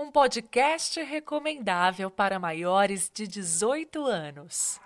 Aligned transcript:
um 0.00 0.10
podcast 0.10 1.02
recomendável 1.02 2.10
para 2.10 2.38
maiores 2.38 3.10
de 3.12 3.28
18 3.28 4.06
anos. 4.06 4.80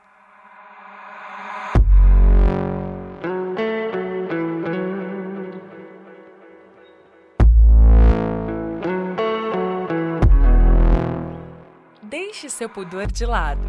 Deixe 12.03 12.51
seu 12.51 12.69
pudor 12.69 13.07
de 13.07 13.25
lado 13.25 13.62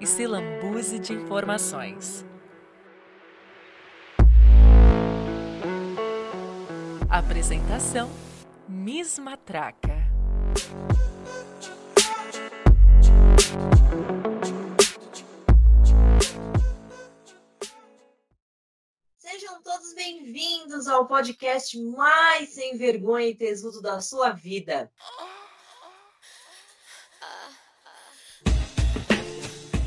e 0.00 0.06
se 0.06 0.26
lambuze 0.26 0.98
de 0.98 1.12
informações. 1.12 2.24
Apresentação: 7.10 8.08
Miss 8.66 9.18
Matraca. 9.18 10.03
Bem-vindos 20.84 20.88
ao 20.88 21.06
podcast 21.06 21.80
mais 21.80 22.50
sem 22.50 22.76
vergonha 22.76 23.28
e 23.28 23.34
tesudo 23.34 23.80
da 23.80 24.00
sua 24.00 24.30
vida. 24.32 24.92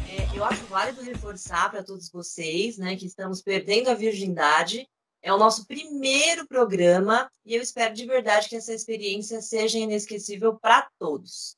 É, 0.10 0.38
eu 0.38 0.44
acho 0.44 0.64
válido 0.66 1.02
reforçar 1.02 1.70
para 1.70 1.84
todos 1.84 2.10
vocês, 2.10 2.78
né, 2.78 2.96
que 2.96 3.06
estamos 3.06 3.42
perdendo 3.42 3.90
a 3.90 3.94
virgindade. 3.94 4.90
É 5.22 5.32
o 5.32 5.38
nosso 5.38 5.68
primeiro 5.68 6.48
programa 6.48 7.32
e 7.46 7.54
eu 7.54 7.62
espero 7.62 7.94
de 7.94 8.06
verdade 8.06 8.50
que 8.50 8.56
essa 8.56 8.74
experiência 8.74 9.42
seja 9.42 9.78
inesquecível 9.78 10.58
para 10.58 10.90
todos. 10.98 11.56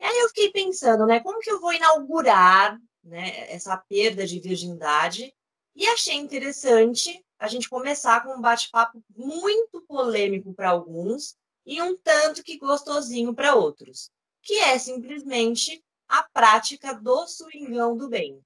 E 0.00 0.04
aí 0.04 0.18
eu 0.18 0.28
fiquei 0.28 0.50
pensando, 0.50 1.06
né, 1.06 1.20
como 1.20 1.40
que 1.40 1.50
eu 1.50 1.60
vou 1.60 1.72
inaugurar, 1.72 2.78
né, 3.02 3.52
essa 3.52 3.76
perda 3.76 4.26
de 4.26 4.40
virgindade? 4.40 5.32
E 5.76 5.86
achei 5.86 6.14
interessante 6.14 7.23
a 7.44 7.46
gente 7.46 7.68
começar 7.68 8.24
com 8.24 8.34
um 8.34 8.40
bate-papo 8.40 9.04
muito 9.14 9.82
polêmico 9.82 10.54
para 10.54 10.70
alguns 10.70 11.36
e 11.66 11.80
um 11.82 11.94
tanto 11.94 12.42
que 12.42 12.56
gostosinho 12.56 13.34
para 13.34 13.54
outros, 13.54 14.10
que 14.42 14.54
é 14.54 14.78
simplesmente 14.78 15.84
a 16.08 16.22
prática 16.32 16.94
do 16.94 17.26
swingão 17.26 17.98
do 17.98 18.08
bem. 18.08 18.40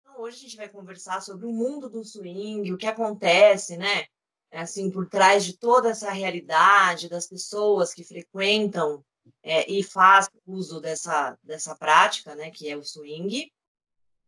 Então, 0.00 0.22
hoje 0.22 0.36
a 0.36 0.40
gente 0.40 0.56
vai 0.56 0.70
conversar 0.70 1.20
sobre 1.20 1.44
o 1.44 1.52
mundo 1.52 1.90
do 1.90 2.02
swing, 2.02 2.72
o 2.72 2.78
que 2.78 2.86
acontece, 2.86 3.76
né? 3.76 4.06
Assim, 4.50 4.90
por 4.90 5.10
trás 5.10 5.44
de 5.44 5.58
toda 5.58 5.90
essa 5.90 6.10
realidade 6.10 7.10
das 7.10 7.26
pessoas 7.26 7.92
que 7.92 8.02
frequentam 8.02 9.04
é, 9.42 9.70
e 9.70 9.82
fazem 9.82 10.34
uso 10.46 10.80
dessa, 10.80 11.38
dessa 11.42 11.74
prática, 11.74 12.34
né? 12.34 12.50
Que 12.50 12.68
é 12.68 12.76
o 12.76 12.84
swing. 12.84 13.50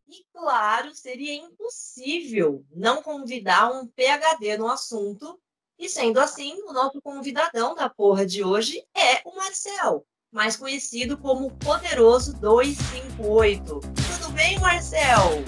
E, 0.09 0.25
claro, 0.33 0.95
seria 0.95 1.35
impossível 1.35 2.65
não 2.71 3.03
convidar 3.03 3.71
um 3.71 3.87
PhD 3.87 4.57
no 4.57 4.69
assunto 4.69 5.39
e 5.79 5.89
sendo 5.89 6.19
assim, 6.19 6.61
o 6.65 6.73
nosso 6.73 7.01
convidadão 7.01 7.73
da 7.73 7.89
porra 7.89 8.27
de 8.27 8.43
hoje 8.43 8.83
é 8.97 9.21
o 9.25 9.37
Marcel, 9.37 10.05
mais 10.33 10.57
conhecido 10.57 11.17
como 11.17 11.57
Poderoso 11.57 12.37
258. 12.41 13.81
Tudo 13.81 14.33
bem, 14.33 14.59
Marcel? 14.59 15.45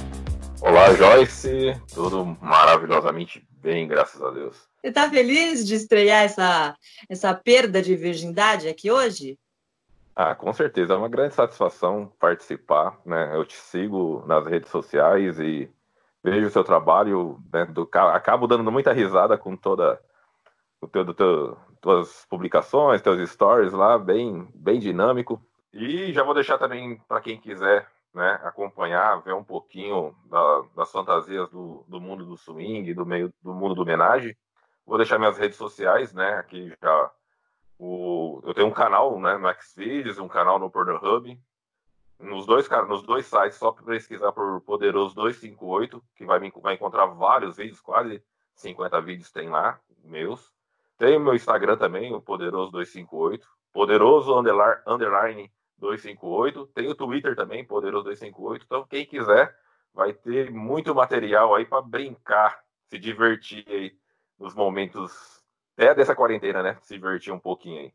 Olá, 0.61 0.95
Joyce. 0.95 1.75
Tudo 1.93 2.25
maravilhosamente 2.41 3.45
bem, 3.51 3.89
graças 3.89 4.23
a 4.23 4.31
Deus. 4.31 4.70
Você 4.81 4.93
tá 4.93 5.11
feliz 5.11 5.67
de 5.67 5.75
estrear 5.75 6.25
essa, 6.25 6.75
essa 7.09 7.35
perda 7.35 7.83
de 7.83 7.95
virgindade 7.95 8.67
aqui 8.67 8.91
hoje? 8.91 9.39
Ah, 10.17 10.35
com 10.35 10.53
certeza. 10.55 10.95
É 10.95 10.97
uma 10.97 11.09
grande 11.09 11.35
satisfação 11.35 12.11
participar. 12.19 12.99
Né? 13.05 13.31
Eu 13.35 13.45
te 13.45 13.57
sigo 13.57 14.25
nas 14.27 14.47
redes 14.47 14.71
sociais 14.71 15.39
e 15.39 15.71
vejo 16.25 16.47
o 16.47 16.51
seu 16.51 16.65
trabalho. 16.65 17.39
Né, 17.53 17.67
do, 17.67 17.89
acabo 17.93 18.47
dando 18.47 18.73
muita 18.73 18.93
risada 18.93 19.37
com 19.37 19.55
toda 19.55 20.01
o 20.81 20.89
teu, 20.89 21.05
do 21.05 21.13
teu, 21.13 21.59
tuas 21.81 22.27
publicações, 22.31 23.03
teus 23.03 23.31
stories 23.31 23.75
lá, 23.75 23.99
bem, 23.99 24.49
bem 24.55 24.81
dinâmico. 24.81 25.43
E 25.75 26.11
já 26.15 26.23
vou 26.23 26.33
deixar 26.33 26.57
também 26.57 26.97
para 27.07 27.21
quem 27.21 27.39
quiser 27.39 27.87
né, 28.15 28.41
acompanhar, 28.43 29.23
ver 29.23 29.35
um 29.35 29.45
pouquinho 29.45 30.15
da, 30.25 30.63
das 30.75 30.91
fantasias 30.91 31.51
do, 31.51 31.85
do 31.87 32.01
mundo 32.01 32.25
do 32.25 32.37
swing, 32.37 32.95
do 32.95 33.05
meio 33.05 33.33
do 33.43 33.53
mundo 33.53 33.75
do 33.75 33.83
homenagem. 33.83 34.35
Vou 34.87 34.97
deixar 34.97 35.19
minhas 35.19 35.39
redes 35.39 35.57
sociais, 35.57 36.13
né? 36.13 36.35
Aqui 36.35 36.73
já. 36.83 37.11
O, 37.79 38.41
eu 38.45 38.53
tenho 38.53 38.67
um 38.67 38.73
canal 38.73 39.19
né, 39.19 39.39
no 39.39 39.53
Xvideos, 39.55 40.19
um 40.19 40.29
canal 40.29 40.59
no 40.59 40.71
Pornhub. 40.71 41.41
Nos 42.19 42.45
dois, 42.45 42.69
nos 42.87 43.03
dois 43.03 43.25
sites, 43.25 43.57
só 43.57 43.73
pesquisar 43.73 44.33
por 44.33 44.61
Poderoso 44.61 45.15
258, 45.15 46.03
que 46.15 46.27
vai, 46.27 46.39
vai 46.39 46.75
encontrar 46.75 47.07
vários 47.07 47.57
vídeos, 47.57 47.81
quase 47.81 48.23
50 48.55 49.01
vídeos 49.01 49.33
tem 49.33 49.49
lá, 49.49 49.81
meus. 50.05 50.53
Tem 50.99 51.17
o 51.17 51.21
meu 51.21 51.35
Instagram 51.35 51.79
também, 51.79 52.13
o 52.13 52.21
Poderoso258. 52.21 53.41
Poderoso 53.73 54.39
underline, 54.39 54.83
underline 54.87 55.53
258. 55.79 56.67
Tem 56.75 56.89
o 56.89 56.95
Twitter 56.95 57.35
também, 57.35 57.67
Poderoso258. 57.67 58.63
Então, 58.67 58.87
quem 58.87 59.07
quiser, 59.07 59.57
vai 59.95 60.13
ter 60.13 60.51
muito 60.51 60.95
material 60.95 61.55
aí 61.55 61.65
para 61.65 61.81
brincar, 61.81 62.63
se 62.89 62.99
divertir 62.99 63.65
aí 63.67 63.97
nos 64.41 64.55
momentos 64.55 65.13
até 65.77 65.95
dessa 65.95 66.17
quarentena, 66.17 66.63
né? 66.63 66.79
Se 66.83 66.95
divertir 66.95 67.33
um 67.33 67.39
pouquinho 67.39 67.81
aí. 67.81 67.95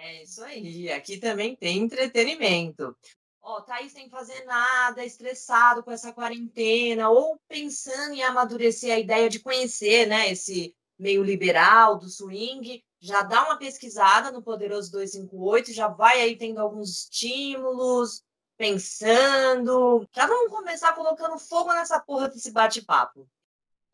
É 0.00 0.22
isso 0.22 0.42
aí. 0.42 0.90
Aqui 0.92 1.18
também 1.18 1.56
tem 1.56 1.78
entretenimento. 1.78 2.96
Ó, 3.42 3.60
tá 3.60 3.74
aí 3.74 3.90
sem 3.90 4.08
fazer 4.08 4.42
nada, 4.44 5.04
estressado 5.04 5.82
com 5.82 5.90
essa 5.90 6.12
quarentena, 6.12 7.10
ou 7.10 7.38
pensando 7.46 8.14
em 8.14 8.22
amadurecer 8.22 8.94
a 8.94 8.98
ideia 8.98 9.28
de 9.28 9.40
conhecer, 9.40 10.06
né, 10.06 10.30
esse 10.30 10.74
meio 10.98 11.22
liberal 11.22 11.98
do 11.98 12.08
swing, 12.08 12.82
já 12.98 13.22
dá 13.22 13.44
uma 13.44 13.58
pesquisada 13.58 14.30
no 14.30 14.42
Poderoso 14.42 14.90
258, 14.92 15.74
já 15.74 15.88
vai 15.88 16.22
aí 16.22 16.36
tendo 16.36 16.58
alguns 16.58 16.88
estímulos, 16.88 18.22
pensando. 18.56 20.08
Já 20.14 20.26
vamos 20.26 20.50
começar 20.50 20.94
colocando 20.94 21.38
fogo 21.38 21.70
nessa 21.74 22.00
porra 22.00 22.28
desse 22.28 22.50
bate-papo. 22.50 23.28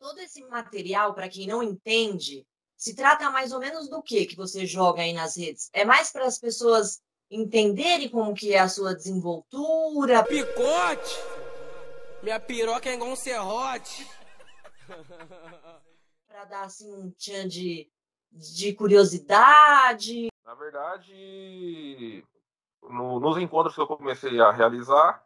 Todo 0.01 0.17
esse 0.17 0.43
material, 0.45 1.13
para 1.13 1.29
quem 1.29 1.45
não 1.45 1.61
entende, 1.61 2.43
se 2.75 2.95
trata 2.95 3.29
mais 3.29 3.51
ou 3.51 3.59
menos 3.59 3.87
do 3.87 4.01
que 4.01 4.25
que 4.25 4.35
você 4.35 4.65
joga 4.65 5.03
aí 5.03 5.13
nas 5.13 5.37
redes? 5.37 5.69
É 5.71 5.85
mais 5.85 6.11
para 6.11 6.25
as 6.25 6.39
pessoas 6.39 6.99
entenderem 7.29 8.09
como 8.09 8.33
que 8.33 8.51
é 8.51 8.57
a 8.57 8.67
sua 8.67 8.95
desenvoltura? 8.95 10.23
Picote! 10.23 11.15
Minha 12.23 12.39
piroca 12.39 12.89
é 12.89 12.95
igual 12.95 13.11
um 13.11 13.15
serrote. 13.15 14.09
para 16.27 16.45
dar 16.45 16.63
assim 16.63 16.91
um 16.91 17.11
tchan 17.11 17.47
de, 17.47 17.87
de 18.31 18.73
curiosidade? 18.73 20.29
Na 20.43 20.55
verdade, 20.55 22.25
no, 22.81 23.19
nos 23.19 23.37
encontros 23.37 23.75
que 23.75 23.81
eu 23.81 23.85
comecei 23.85 24.41
a 24.41 24.49
realizar, 24.49 25.23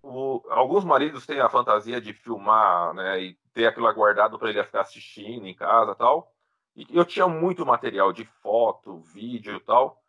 o, 0.00 0.40
alguns 0.50 0.84
maridos 0.84 1.26
têm 1.26 1.40
a 1.40 1.48
fantasia 1.48 2.00
de 2.00 2.12
filmar, 2.12 2.94
né, 2.94 3.20
e 3.20 3.38
ter 3.58 3.66
aquilo 3.66 3.92
guardado 3.92 4.38
para 4.38 4.50
ele 4.50 4.62
ficar 4.62 4.82
assistindo 4.82 5.44
em 5.44 5.52
casa, 5.54 5.92
tal. 5.96 6.32
E 6.76 6.86
eu 6.96 7.04
tinha 7.04 7.26
muito 7.26 7.66
material 7.66 8.12
de 8.12 8.24
foto, 8.24 9.00
vídeo, 9.00 9.58
tal. 9.58 10.00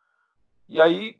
E 0.67 0.79
aí, 0.79 1.19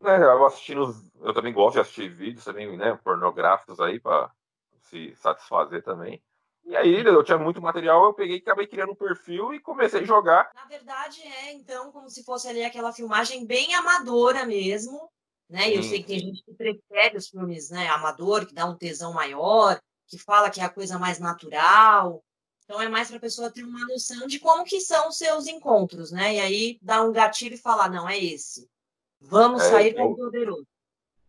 né, 0.00 0.20
eu 0.20 0.44
assistindo, 0.46 0.92
eu 1.20 1.32
também 1.32 1.52
gosto 1.52 1.74
de 1.74 1.80
assistir 1.80 2.08
vídeos 2.08 2.44
também, 2.44 2.76
né, 2.76 2.98
pornográficos 3.04 3.78
aí 3.78 4.00
para 4.00 4.32
se 4.80 5.14
satisfazer 5.14 5.84
também. 5.84 6.20
E 6.64 6.74
aí 6.74 7.04
eu 7.04 7.22
tinha 7.22 7.38
muito 7.38 7.62
material, 7.62 8.04
eu 8.04 8.14
peguei 8.14 8.38
e 8.38 8.40
acabei 8.40 8.66
criando 8.66 8.90
um 8.90 8.96
perfil 8.96 9.54
e 9.54 9.60
comecei 9.60 10.00
a 10.00 10.04
jogar. 10.04 10.50
Na 10.56 10.64
verdade, 10.64 11.22
é 11.22 11.52
então 11.52 11.92
como 11.92 12.10
se 12.10 12.24
fosse 12.24 12.48
ali 12.48 12.64
aquela 12.64 12.92
filmagem 12.92 13.46
bem 13.46 13.76
amadora 13.76 14.44
mesmo, 14.44 15.08
né? 15.48 15.70
E 15.70 15.76
eu 15.76 15.84
sei 15.84 16.02
que 16.02 16.08
tem 16.08 16.18
gente 16.18 16.42
que 16.42 16.52
prefere 16.52 17.16
os 17.16 17.28
filmes, 17.28 17.70
né, 17.70 17.86
amador, 17.90 18.44
que 18.44 18.54
dá 18.54 18.66
um 18.66 18.76
tesão 18.76 19.12
maior, 19.12 19.80
que 20.06 20.18
fala 20.18 20.50
que 20.50 20.60
é 20.60 20.64
a 20.64 20.68
coisa 20.68 20.98
mais 20.98 21.18
natural. 21.18 22.22
Então 22.64 22.80
é 22.80 22.88
mais 22.88 23.08
para 23.08 23.18
a 23.18 23.20
pessoa 23.20 23.50
ter 23.50 23.62
uma 23.62 23.86
noção 23.86 24.26
de 24.26 24.38
como 24.38 24.64
que 24.64 24.80
são 24.80 25.08
os 25.08 25.18
seus 25.18 25.46
encontros, 25.46 26.10
né? 26.10 26.34
E 26.34 26.40
aí 26.40 26.78
dá 26.80 27.02
um 27.02 27.12
gatilho 27.12 27.54
e 27.54 27.58
falar, 27.58 27.90
não, 27.90 28.08
é 28.08 28.18
esse. 28.18 28.68
Vamos 29.20 29.62
é, 29.62 29.70
sair 29.70 29.94
com 29.94 30.12
o 30.12 30.16
poderoso. 30.16 30.66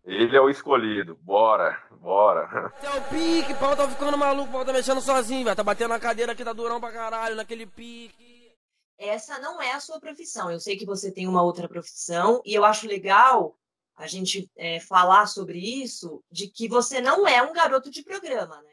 Ele 0.04 0.38
é 0.38 0.42
o 0.42 0.50
escolhido. 0.50 1.18
Bora, 1.22 1.82
bora. 2.00 2.72
Esse 2.78 2.86
é 2.86 3.00
o 3.00 3.02
pique, 3.10 3.54
o 3.54 3.58
pau 3.58 3.76
tá 3.76 3.90
ficando 3.90 4.18
maluco, 4.18 4.50
o 4.50 4.52
pau 4.52 4.66
tá 4.66 4.72
mexendo 4.72 5.02
sozinho, 5.02 5.44
velho. 5.44 5.56
Tá 5.56 5.64
batendo 5.64 5.90
na 5.90 6.00
cadeira 6.00 6.32
aqui, 6.32 6.44
tá 6.44 6.54
durão 6.54 6.80
pra 6.80 6.92
caralho, 6.92 7.36
naquele 7.36 7.66
pique. 7.66 8.54
Essa 8.98 9.40
não 9.40 9.62
é 9.62 9.74
a 9.74 9.80
sua 9.80 10.00
profissão. 10.00 10.50
Eu 10.50 10.60
sei 10.60 10.78
que 10.78 10.86
você 10.86 11.12
tem 11.12 11.28
uma 11.28 11.42
outra 11.42 11.68
profissão 11.68 12.42
e 12.46 12.54
eu 12.54 12.64
acho 12.64 12.88
legal 12.88 13.58
a 13.96 14.08
gente 14.08 14.50
é, 14.58 14.80
falar 14.80 15.26
sobre 15.28 15.58
isso, 15.58 16.24
de 16.30 16.48
que 16.50 16.68
você 16.68 17.00
não 17.00 17.28
é 17.28 17.42
um 17.42 17.54
garoto 17.54 17.90
de 17.90 18.04
programa, 18.04 18.62
né? 18.62 18.72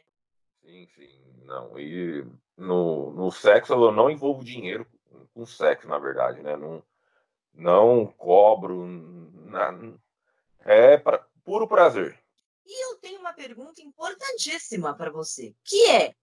Sim, 0.62 0.88
sim. 0.94 1.22
Não, 1.44 1.78
e 1.78 2.24
no, 2.56 3.10
no 3.12 3.30
sexo 3.30 3.72
eu 3.72 3.92
não 3.92 4.10
envolvo 4.10 4.44
dinheiro 4.44 4.86
com 5.34 5.46
sexo, 5.46 5.88
na 5.88 5.98
verdade, 5.98 6.42
né? 6.42 6.56
Não, 6.56 6.82
não 7.54 8.06
cobro. 8.06 8.86
Na, 8.86 9.72
é 10.60 10.96
pra, 10.96 11.26
puro 11.44 11.66
prazer. 11.66 12.19
E 12.64 12.86
eu 12.86 12.96
tenho 12.98 13.20
uma 13.20 13.32
pergunta 13.32 13.82
importantíssima 13.82 14.94
para 14.94 15.10
você, 15.10 15.54
que 15.64 15.90
é: 15.90 16.14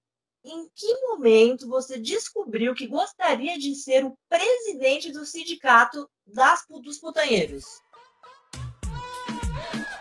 em 0.44 0.70
que 0.74 1.02
momento 1.02 1.68
você 1.68 2.00
descobriu 2.00 2.74
que 2.74 2.88
gostaria 2.88 3.58
de 3.58 3.76
ser 3.76 4.06
o 4.06 4.18
presidente 4.30 5.12
do 5.12 5.26
sindicato 5.26 6.10
das, 6.26 6.66
dos 6.82 6.98
putanheiros? 6.98 7.66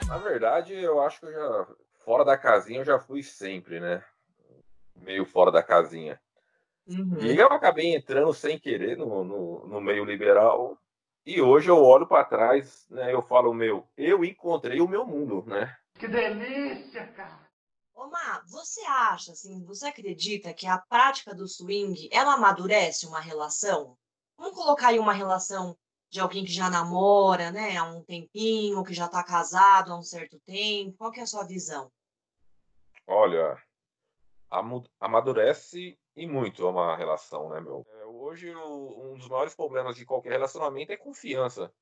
Na 0.09 0.17
verdade, 0.17 0.73
eu 0.73 1.01
acho 1.03 1.21
que 1.21 1.27
eu 1.27 1.33
já, 1.33 1.67
fora 2.03 2.25
da 2.25 2.37
casinha, 2.39 2.81
eu 2.81 2.85
já 2.85 2.99
fui 2.99 3.23
sempre, 3.23 3.79
né? 3.79 4.03
Meio 4.97 5.27
fora 5.27 5.53
da 5.53 5.63
casinha. 5.63 6.19
Uhum. 6.87 7.19
E 7.21 7.37
eu 7.37 7.49
acabei 7.49 7.95
entrando 7.95 8.33
sem 8.33 8.59
querer 8.59 8.97
no, 8.97 9.23
no, 9.23 9.67
no 9.67 9.81
meio 9.83 10.07
liberal. 10.07 10.79
E 11.27 11.43
hoje 11.43 11.69
eu 11.69 11.77
olho 11.77 12.07
para 12.07 12.25
trás, 12.25 12.87
né? 12.89 13.13
Eu 13.13 13.21
falo, 13.21 13.53
meu, 13.53 13.87
eu 13.99 14.25
encontrei 14.25 14.81
o 14.81 14.89
meu 14.89 15.07
mundo, 15.07 15.45
né? 15.47 15.77
Que 15.99 16.09
delícia, 16.09 17.07
cara! 17.09 17.47
Omar, 17.95 18.45
você 18.49 18.81
acha, 18.87 19.33
assim, 19.33 19.63
você 19.67 19.89
acredita 19.89 20.55
que 20.55 20.67
a 20.67 20.79
prática 20.79 21.35
do 21.35 21.47
swing, 21.47 22.09
ela 22.11 22.35
amadurece 22.35 23.07
uma 23.07 23.21
relação? 23.21 23.99
Vamos 24.39 24.57
colocar 24.57 24.89
aí 24.89 24.99
uma 24.99 25.13
relação 25.13 25.77
de 26.11 26.21
alguém 26.21 26.45
que 26.45 26.53
já 26.53 26.71
namora, 26.71 27.51
né, 27.51 27.77
há 27.77 27.85
um 27.85 28.03
tempinho, 28.03 28.83
que 28.85 28.95
já 28.95 29.07
está 29.07 29.23
casado 29.23 29.93
há 29.93 29.99
um 29.99 30.03
certo 30.03 30.39
tempo. 30.41 30.97
Qual 30.97 31.11
que 31.11 31.21
é 31.21 31.23
a 31.23 31.27
sua 31.27 31.45
visão? 31.45 31.91
Olha, 33.07 33.57
amadurece 35.01 35.99
e 36.17 36.27
muito 36.27 36.69
uma 36.69 36.97
relação, 36.97 37.51
né, 37.51 37.61
meu? 37.61 37.87
É, 38.01 38.05
hoje, 38.05 38.55
um 38.55 39.15
dos 39.17 39.29
maiores 39.29 39.55
problemas 39.55 39.97
de 39.97 40.05
qualquer 40.05 40.33
relacionamento 40.33 40.93
é 40.93 40.97
confiança, 40.97 41.73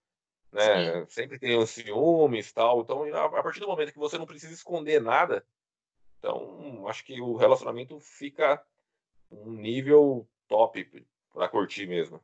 né? 0.52 1.02
Sim. 1.02 1.06
Sempre 1.08 1.38
tem 1.38 1.56
os 1.56 1.70
ciúmes 1.70 2.52
tal. 2.52 2.80
Então, 2.80 3.04
a 3.14 3.42
partir 3.42 3.60
do 3.60 3.68
momento 3.68 3.92
que 3.92 3.98
você 3.98 4.18
não 4.18 4.26
precisa 4.26 4.52
esconder 4.52 5.00
nada, 5.00 5.46
então, 6.18 6.86
acho 6.88 7.04
que 7.04 7.20
o 7.20 7.36
relacionamento 7.36 7.98
fica 8.00 8.64
um 9.30 9.52
nível 9.52 10.28
top 10.48 11.06
para 11.32 11.48
curtir 11.48 11.86
mesmo. 11.86 12.20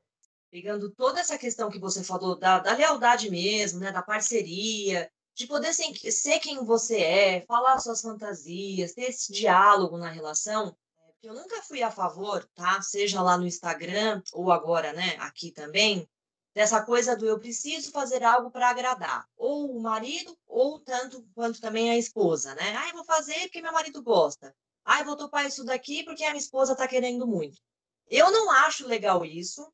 Pegando 0.52 0.90
toda 0.90 1.18
essa 1.18 1.38
questão 1.38 1.70
que 1.70 1.78
você 1.78 2.04
falou 2.04 2.38
da, 2.38 2.58
da 2.58 2.74
lealdade 2.74 3.30
mesmo, 3.30 3.80
né, 3.80 3.90
da 3.90 4.02
parceria, 4.02 5.10
de 5.34 5.46
poder 5.46 5.72
ser, 5.72 5.94
ser, 6.12 6.40
quem 6.40 6.62
você 6.62 7.00
é, 7.00 7.40
falar 7.46 7.78
suas 7.78 8.02
fantasias, 8.02 8.92
ter 8.92 9.04
esse 9.04 9.32
diálogo 9.32 9.96
na 9.96 10.10
relação. 10.10 10.76
É, 10.98 11.12
eu 11.22 11.32
nunca 11.32 11.62
fui 11.62 11.82
a 11.82 11.90
favor, 11.90 12.46
tá? 12.54 12.82
Seja 12.82 13.22
lá 13.22 13.38
no 13.38 13.46
Instagram 13.46 14.20
ou 14.30 14.52
agora, 14.52 14.92
né, 14.92 15.16
aqui 15.20 15.50
também, 15.50 16.06
dessa 16.54 16.84
coisa 16.84 17.16
do 17.16 17.26
eu 17.26 17.40
preciso 17.40 17.90
fazer 17.90 18.22
algo 18.22 18.50
para 18.50 18.68
agradar, 18.68 19.26
ou 19.38 19.74
o 19.74 19.80
marido, 19.80 20.36
ou 20.46 20.78
tanto 20.80 21.26
quanto 21.34 21.62
também 21.62 21.90
a 21.90 21.96
esposa, 21.96 22.54
né? 22.56 22.76
Ah, 22.76 22.88
eu 22.90 22.96
vou 22.96 23.04
fazer 23.06 23.40
porque 23.44 23.62
meu 23.62 23.72
marido 23.72 24.02
gosta. 24.02 24.54
Ah, 24.84 25.00
eu 25.00 25.06
vou 25.06 25.16
topar 25.16 25.46
isso 25.46 25.64
daqui 25.64 26.04
porque 26.04 26.24
a 26.24 26.30
minha 26.30 26.42
esposa 26.42 26.72
está 26.72 26.86
querendo 26.86 27.26
muito. 27.26 27.58
Eu 28.06 28.30
não 28.30 28.50
acho 28.50 28.86
legal 28.86 29.24
isso, 29.24 29.66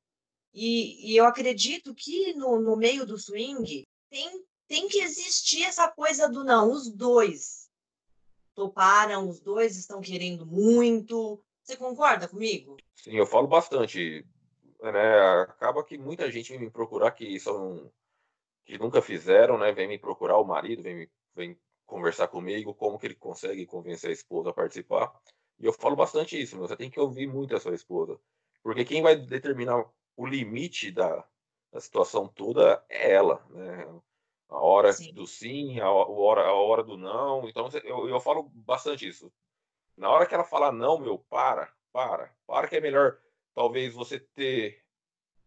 e, 0.53 1.13
e 1.13 1.17
eu 1.17 1.25
acredito 1.25 1.95
que 1.95 2.33
no, 2.35 2.61
no 2.61 2.77
meio 2.77 3.07
do 3.07 3.19
swing 3.19 3.87
tem, 4.11 4.45
tem 4.67 4.89
que 4.89 5.01
existir 5.01 5.65
essa 5.65 5.89
coisa 5.91 6.29
do 6.29 6.45
não, 6.45 6.73
os 6.73 6.91
dois 6.91 7.69
toparam, 8.55 9.29
os 9.29 9.41
dois 9.41 9.77
estão 9.77 10.01
querendo 10.01 10.45
muito. 10.45 11.41
Você 11.63 11.77
concorda 11.77 12.27
comigo? 12.27 12.77
Sim, 12.97 13.17
eu 13.17 13.27
falo 13.27 13.47
bastante 13.47 14.27
né, 14.83 15.21
acaba 15.43 15.85
que 15.85 15.99
muita 15.99 16.31
gente 16.31 16.51
vem 16.51 16.61
me 16.61 16.71
procurar 16.71 17.11
que 17.13 17.39
são 17.41 17.91
que 18.65 18.79
nunca 18.79 19.01
fizeram, 19.01 19.57
né, 19.57 19.73
vem 19.73 19.89
me 19.89 19.99
procurar 19.99 20.37
o 20.39 20.45
marido, 20.45 20.83
vem, 20.83 21.09
vem 21.35 21.59
conversar 21.87 22.29
comigo, 22.29 22.75
como 22.75 22.99
que 22.99 23.07
ele 23.07 23.15
consegue 23.15 23.65
convencer 23.65 24.11
a 24.11 24.13
esposa 24.13 24.51
a 24.51 24.53
participar. 24.53 25.11
E 25.59 25.65
eu 25.65 25.73
falo 25.73 25.97
bastante 25.97 26.41
isso, 26.41 26.59
você 26.59 26.77
tem 26.77 26.91
que 26.91 27.01
ouvir 27.01 27.27
muito 27.27 27.57
a 27.57 27.61
sua 27.61 27.75
esposa, 27.75 28.21
porque 28.63 28.85
quem 28.85 29.01
vai 29.03 29.17
determinar 29.17 29.83
o 30.19 30.27
limite 30.27 30.91
da, 30.91 31.25
da 31.73 31.81
situação 31.81 32.27
toda 32.27 32.85
é 32.89 33.13
ela, 33.13 33.41
né? 33.51 33.87
A 34.49 34.59
hora 34.59 34.93
sim. 34.93 35.15
do 35.15 35.27
sim, 35.27 35.79
a 35.79 35.89
hora, 35.89 36.43
a 36.43 36.53
hora 36.53 36.83
do 36.83 36.97
não. 36.97 37.49
Então 37.49 37.69
eu, 37.85 38.09
eu 38.09 38.19
falo 38.19 38.51
bastante 38.53 39.07
isso. 39.07 39.33
Na 39.97 40.11
hora 40.11 40.27
que 40.27 40.35
ela 40.35 40.43
falar 40.43 40.73
não, 40.73 40.99
meu, 40.99 41.19
para, 41.31 41.73
para, 41.93 42.35
para 42.47 42.67
que 42.67 42.77
é 42.77 42.81
melhor 42.81 43.17
talvez 43.55 43.95
você 43.95 44.19
ter 44.19 44.83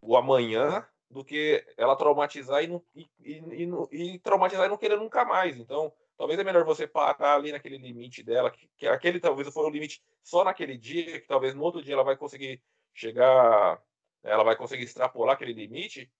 o 0.01 0.15
amanhã 0.15 0.87
do 1.09 1.25
que 1.25 1.65
ela 1.75 1.97
traumatizar 1.97 2.63
e, 2.63 2.67
não, 2.67 2.81
e, 2.95 3.09
e, 3.19 3.69
e, 3.91 4.19
traumatizar 4.19 4.67
e 4.67 4.69
não 4.69 4.77
querer 4.77 4.97
nunca 4.97 5.25
mais. 5.25 5.57
Então, 5.57 5.91
talvez 6.17 6.39
é 6.39 6.43
melhor 6.45 6.63
você 6.63 6.87
parar 6.87 7.35
ali 7.35 7.51
naquele 7.51 7.77
limite 7.77 8.23
dela, 8.23 8.49
que, 8.49 8.69
que 8.77 8.87
aquele 8.87 9.19
talvez 9.19 9.49
foi 9.53 9.65
o 9.65 9.69
limite 9.69 10.01
só 10.23 10.45
naquele 10.45 10.77
dia, 10.77 11.19
que 11.19 11.27
talvez 11.27 11.53
no 11.53 11.61
outro 11.61 11.83
dia 11.83 11.93
ela 11.93 12.03
vai 12.03 12.15
conseguir 12.15 12.63
chegar, 12.93 13.81
ela 14.23 14.43
vai 14.43 14.55
conseguir 14.55 14.83
extrapolar 14.83 15.35
aquele 15.35 15.53
limite 15.53 16.11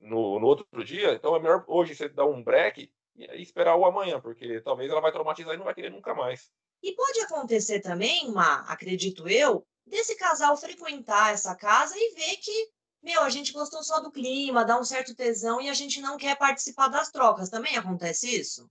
no, 0.00 0.38
no 0.38 0.46
outro 0.46 0.84
dia. 0.84 1.12
Então, 1.14 1.34
é 1.34 1.40
melhor 1.40 1.64
hoje 1.66 1.94
você 1.94 2.08
dar 2.08 2.26
um 2.26 2.42
break 2.42 2.90
e 3.16 3.42
esperar 3.42 3.76
o 3.76 3.84
amanhã, 3.84 4.20
porque 4.20 4.60
talvez 4.60 4.90
ela 4.90 5.00
vai 5.00 5.12
traumatizar 5.12 5.54
e 5.54 5.56
não 5.56 5.64
vai 5.64 5.74
querer 5.74 5.90
nunca 5.90 6.14
mais. 6.14 6.50
E 6.82 6.92
pode 6.94 7.20
acontecer 7.20 7.80
também, 7.80 8.30
Ma, 8.30 8.60
acredito 8.68 9.28
eu, 9.28 9.66
desse 9.86 10.16
casal 10.16 10.56
frequentar 10.56 11.32
essa 11.32 11.54
casa 11.54 11.94
e 11.96 12.14
ver 12.14 12.36
que, 12.36 12.70
meu, 13.02 13.22
a 13.22 13.30
gente 13.30 13.52
gostou 13.52 13.82
só 13.82 14.00
do 14.00 14.10
clima, 14.10 14.64
dá 14.64 14.78
um 14.78 14.84
certo 14.84 15.14
tesão 15.14 15.60
e 15.60 15.68
a 15.68 15.74
gente 15.74 16.00
não 16.00 16.16
quer 16.18 16.36
participar 16.36 16.88
das 16.88 17.10
trocas. 17.10 17.48
Também 17.48 17.76
acontece 17.76 18.28
isso? 18.28 18.68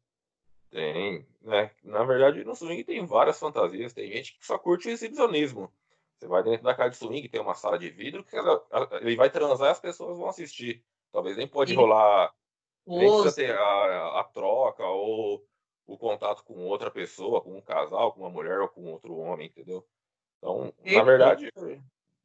Tem, 0.69 1.25
né? 1.41 1.71
Na 1.83 2.03
verdade, 2.03 2.43
no 2.43 2.55
swing 2.55 2.83
tem 2.83 3.05
várias 3.05 3.39
fantasias. 3.39 3.93
Tem 3.93 4.11
gente 4.11 4.37
que 4.37 4.45
só 4.45 4.57
curte 4.57 4.87
o 4.87 4.91
exibicionismo. 4.91 5.71
Você 6.23 6.27
vai 6.29 6.41
dentro 6.41 6.63
da 6.63 6.73
casa 6.73 6.91
de 6.91 6.95
swing, 6.95 7.27
tem 7.27 7.41
uma 7.41 7.53
sala 7.53 7.77
de 7.77 7.89
vidro 7.89 8.23
que 8.23 8.33
ele 9.01 9.17
vai 9.17 9.29
transar 9.29 9.67
e 9.67 9.71
as 9.71 9.79
pessoas 9.79 10.17
vão 10.17 10.29
assistir. 10.29 10.81
Talvez 11.11 11.35
nem 11.35 11.45
pode 11.45 11.71
Sim. 11.71 11.77
rolar, 11.77 12.33
nem 12.87 13.09
precisa 13.09 13.35
ter 13.35 13.57
a, 13.57 14.21
a 14.21 14.23
troca 14.23 14.85
ou 14.85 15.45
o 15.85 15.97
contato 15.97 16.45
com 16.45 16.65
outra 16.65 16.89
pessoa, 16.89 17.41
com 17.41 17.57
um 17.57 17.61
casal, 17.61 18.13
com 18.13 18.21
uma 18.21 18.29
mulher 18.29 18.61
ou 18.61 18.69
com 18.69 18.85
outro 18.85 19.17
homem, 19.17 19.47
entendeu? 19.47 19.85
Então, 20.37 20.73
e... 20.85 20.95
na 20.95 21.03
verdade, 21.03 21.51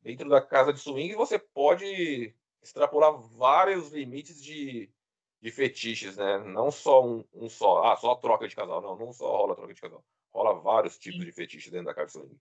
dentro 0.00 0.28
da 0.28 0.40
casa 0.40 0.72
de 0.72 0.78
swing 0.78 1.16
você 1.16 1.36
pode 1.36 2.32
extrapolar 2.62 3.18
vários 3.18 3.90
limites 3.90 4.40
de, 4.40 4.88
de 5.40 5.50
fetiches, 5.50 6.16
né? 6.16 6.38
Não 6.38 6.70
só 6.70 7.04
um, 7.04 7.24
um, 7.34 7.48
só, 7.48 7.84
ah, 7.84 7.96
só 7.96 8.14
troca 8.14 8.46
de 8.46 8.54
casal, 8.54 8.80
não, 8.80 8.96
não 8.96 9.12
só 9.12 9.26
rola 9.38 9.56
troca 9.56 9.74
de 9.74 9.80
casal. 9.80 10.04
Rola 10.32 10.54
vários 10.54 10.96
tipos 10.98 11.24
de 11.24 11.32
fetiches 11.32 11.72
dentro 11.72 11.86
da 11.86 11.94
casa 11.94 12.06
de 12.06 12.12
swing. 12.12 12.40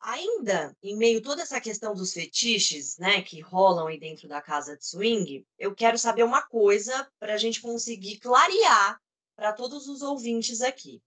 Ainda, 0.00 0.74
em 0.82 0.96
meio 0.96 1.18
a 1.18 1.22
toda 1.22 1.42
essa 1.42 1.60
questão 1.60 1.94
dos 1.94 2.12
fetiches, 2.12 2.96
né, 2.96 3.20
que 3.20 3.40
rolam 3.40 3.86
aí 3.86 3.98
dentro 3.98 4.26
da 4.26 4.40
casa 4.40 4.76
de 4.76 4.86
swing, 4.86 5.46
eu 5.58 5.74
quero 5.74 5.98
saber 5.98 6.22
uma 6.22 6.40
coisa 6.42 7.06
para 7.18 7.34
a 7.34 7.36
gente 7.36 7.60
conseguir 7.60 8.18
clarear 8.18 8.98
para 9.36 9.52
todos 9.52 9.88
os 9.88 10.00
ouvintes 10.00 10.62
aqui. 10.62 11.02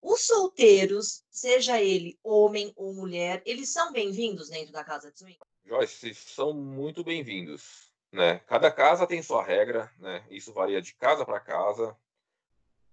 Os 0.00 0.22
solteiros, 0.22 1.22
seja 1.30 1.80
ele 1.80 2.18
homem 2.24 2.72
ou 2.74 2.94
mulher, 2.94 3.42
eles 3.44 3.70
são 3.70 3.92
bem-vindos 3.92 4.48
dentro 4.48 4.72
da 4.72 4.82
casa 4.82 5.12
de 5.12 5.18
swing? 5.18 5.38
Joyce, 5.64 6.14
são 6.14 6.52
muito 6.52 7.04
bem-vindos. 7.04 7.92
Né? 8.10 8.40
Cada 8.40 8.70
casa 8.70 9.06
tem 9.06 9.22
sua 9.22 9.42
regra, 9.42 9.90
né? 9.98 10.26
Isso 10.30 10.52
varia 10.52 10.82
de 10.82 10.94
casa 10.94 11.24
para 11.24 11.40
casa. 11.40 11.96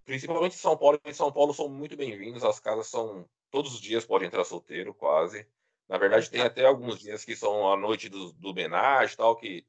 Principalmente 0.04 0.54
em 0.54 0.58
São 0.58 0.76
Paulo. 0.76 1.00
Em 1.04 1.12
São 1.12 1.32
Paulo 1.32 1.54
são 1.54 1.68
muito 1.68 1.96
bem-vindos. 1.96 2.44
As 2.44 2.58
casas 2.58 2.86
são 2.86 3.28
todos 3.50 3.74
os 3.74 3.80
dias 3.80 4.04
pode 4.04 4.24
entrar 4.24 4.44
solteiro, 4.44 4.94
quase. 4.94 5.46
Na 5.88 5.98
verdade, 5.98 6.30
tem 6.30 6.42
até 6.42 6.64
alguns 6.64 7.00
dias 7.00 7.24
que 7.24 7.34
são 7.34 7.70
a 7.72 7.76
noite 7.76 8.08
do, 8.08 8.32
do 8.32 8.50
homenagem 8.50 9.16
tal, 9.16 9.34
que 9.36 9.66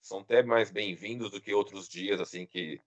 são 0.00 0.20
até 0.20 0.42
mais 0.42 0.70
bem-vindos 0.70 1.30
do 1.30 1.40
que 1.40 1.52
outros 1.52 1.88
dias, 1.88 2.20
assim, 2.20 2.46
que 2.46 2.80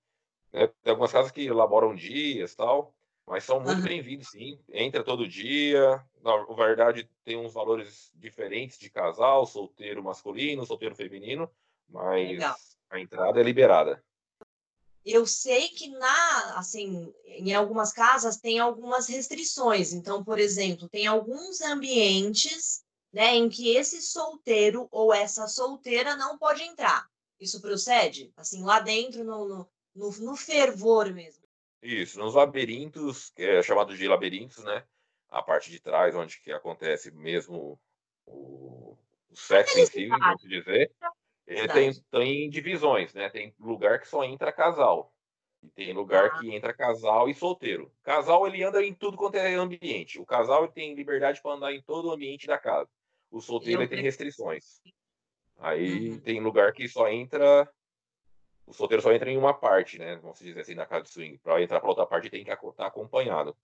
né? 0.54 0.68
tem 0.68 0.92
algumas 0.92 1.12
casas 1.12 1.32
que 1.32 1.42
elaboram 1.42 1.94
dias 1.94 2.56
tal. 2.56 2.94
Mas 3.27 3.44
são 3.44 3.60
muito 3.60 3.80
uhum. 3.80 3.84
bem-vindos, 3.84 4.30
sim. 4.30 4.58
Entra 4.72 5.04
todo 5.04 5.27
dia. 5.27 6.01
Na 6.22 6.38
verdade, 6.56 7.10
tem 7.25 7.36
uns 7.36 7.54
valores 7.54 8.10
diferentes 8.16 8.80
de 8.80 8.89
casal, 8.89 9.46
solteiro 9.46 10.01
masculino, 10.01 10.66
solteiro 10.66 10.96
feminino, 10.96 11.51
mas 11.89 12.30
Legal. 12.30 12.56
a 12.89 13.00
entrada 13.01 13.42
é 13.42 13.44
liberada. 13.44 14.01
Eu 15.09 15.25
sei 15.25 15.69
que 15.69 15.89
na, 15.89 16.57
assim, 16.57 17.13
em 17.25 17.53
algumas 17.53 17.93
casas 17.93 18.37
tem 18.37 18.59
algumas 18.59 19.07
restrições. 19.07 19.93
Então, 19.93 20.23
por 20.23 20.37
exemplo, 20.37 20.89
tem 20.89 21.07
alguns 21.07 21.61
ambientes, 21.61 22.83
né, 23.13 23.35
em 23.35 23.47
que 23.47 23.75
esse 23.75 24.01
solteiro 24.01 24.87
ou 24.91 25.13
essa 25.13 25.47
solteira 25.47 26.15
não 26.15 26.37
pode 26.37 26.61
entrar. 26.63 27.07
Isso 27.39 27.61
procede? 27.61 28.31
Assim, 28.35 28.63
lá 28.63 28.79
dentro, 28.79 29.23
no, 29.23 29.47
no, 29.47 29.69
no, 29.95 30.11
no 30.19 30.35
fervor 30.35 31.13
mesmo. 31.13 31.43
Isso, 31.81 32.19
nos 32.19 32.33
labirintos, 32.33 33.29
que 33.29 33.43
é 33.43 33.63
chamado 33.63 33.95
de 33.95 34.07
labirintos, 34.07 34.63
né? 34.63 34.83
a 35.29 35.41
parte 35.41 35.69
de 35.69 35.79
trás, 35.79 36.15
onde 36.15 36.39
que 36.39 36.51
acontece 36.51 37.11
mesmo 37.11 37.79
o, 38.25 38.97
o 39.29 39.35
sexo 39.35 39.79
em 39.79 39.85
si, 39.85 40.07
vamos 40.07 40.41
dizer, 40.41 40.91
ele 41.48 41.68
tem, 41.70 41.92
tem 42.12 42.50
divisões, 42.50 43.13
né? 43.13 43.30
Tem 43.30 43.56
lugar 43.58 44.00
que 44.00 44.08
só 44.08 44.24
entra 44.24 44.51
casal. 44.51 45.13
E 45.63 45.70
tem 45.70 45.94
lugar 45.94 46.25
ah. 46.25 46.39
que 46.39 46.54
entra 46.54 46.74
casal 46.74 47.30
e 47.30 47.34
solteiro. 47.34 47.92
Casal, 48.04 48.46
ele 48.46 48.63
anda 48.63 48.84
em 48.84 48.94
tudo 48.94 49.18
quanto 49.18 49.36
é 49.36 49.56
ambiente. 49.56 50.20
O 50.20 50.25
casal 50.25 50.66
ele 50.66 50.74
tem 50.74 50.94
liberdade 50.94 51.42
para 51.42 51.54
andar 51.54 51.74
em 51.74 51.82
todo 51.82 52.10
o 52.10 52.12
ambiente 52.12 52.46
da 52.46 52.58
casa. 52.58 52.89
O 53.32 53.42
solteiro 53.42 53.82
ele 53.82 53.89
tem 53.89 54.01
restrições. 54.01 54.82
Aí 55.58 56.12
uhum. 56.12 56.20
tem 56.20 56.39
lugar 56.42 56.74
que 56.74 56.88
só 56.88 57.10
entra. 57.10 57.70
O 58.66 58.74
solteiro 58.74 59.01
só 59.01 59.13
entra 59.13 59.32
em 59.32 59.38
uma 59.38 59.54
parte, 59.54 59.98
né? 59.98 60.18
Vamos 60.18 60.39
dizer 60.39 60.60
assim, 60.60 60.75
na 60.75 60.86
casa 60.86 61.04
de 61.04 61.10
swing. 61.10 61.38
Para 61.38 61.62
entrar 61.62 61.80
para 61.80 61.89
outra 61.89 62.06
parte 62.06 62.30
tem 62.30 62.44
que 62.44 62.51
estar 62.51 62.86
acompanhado. 62.86 63.56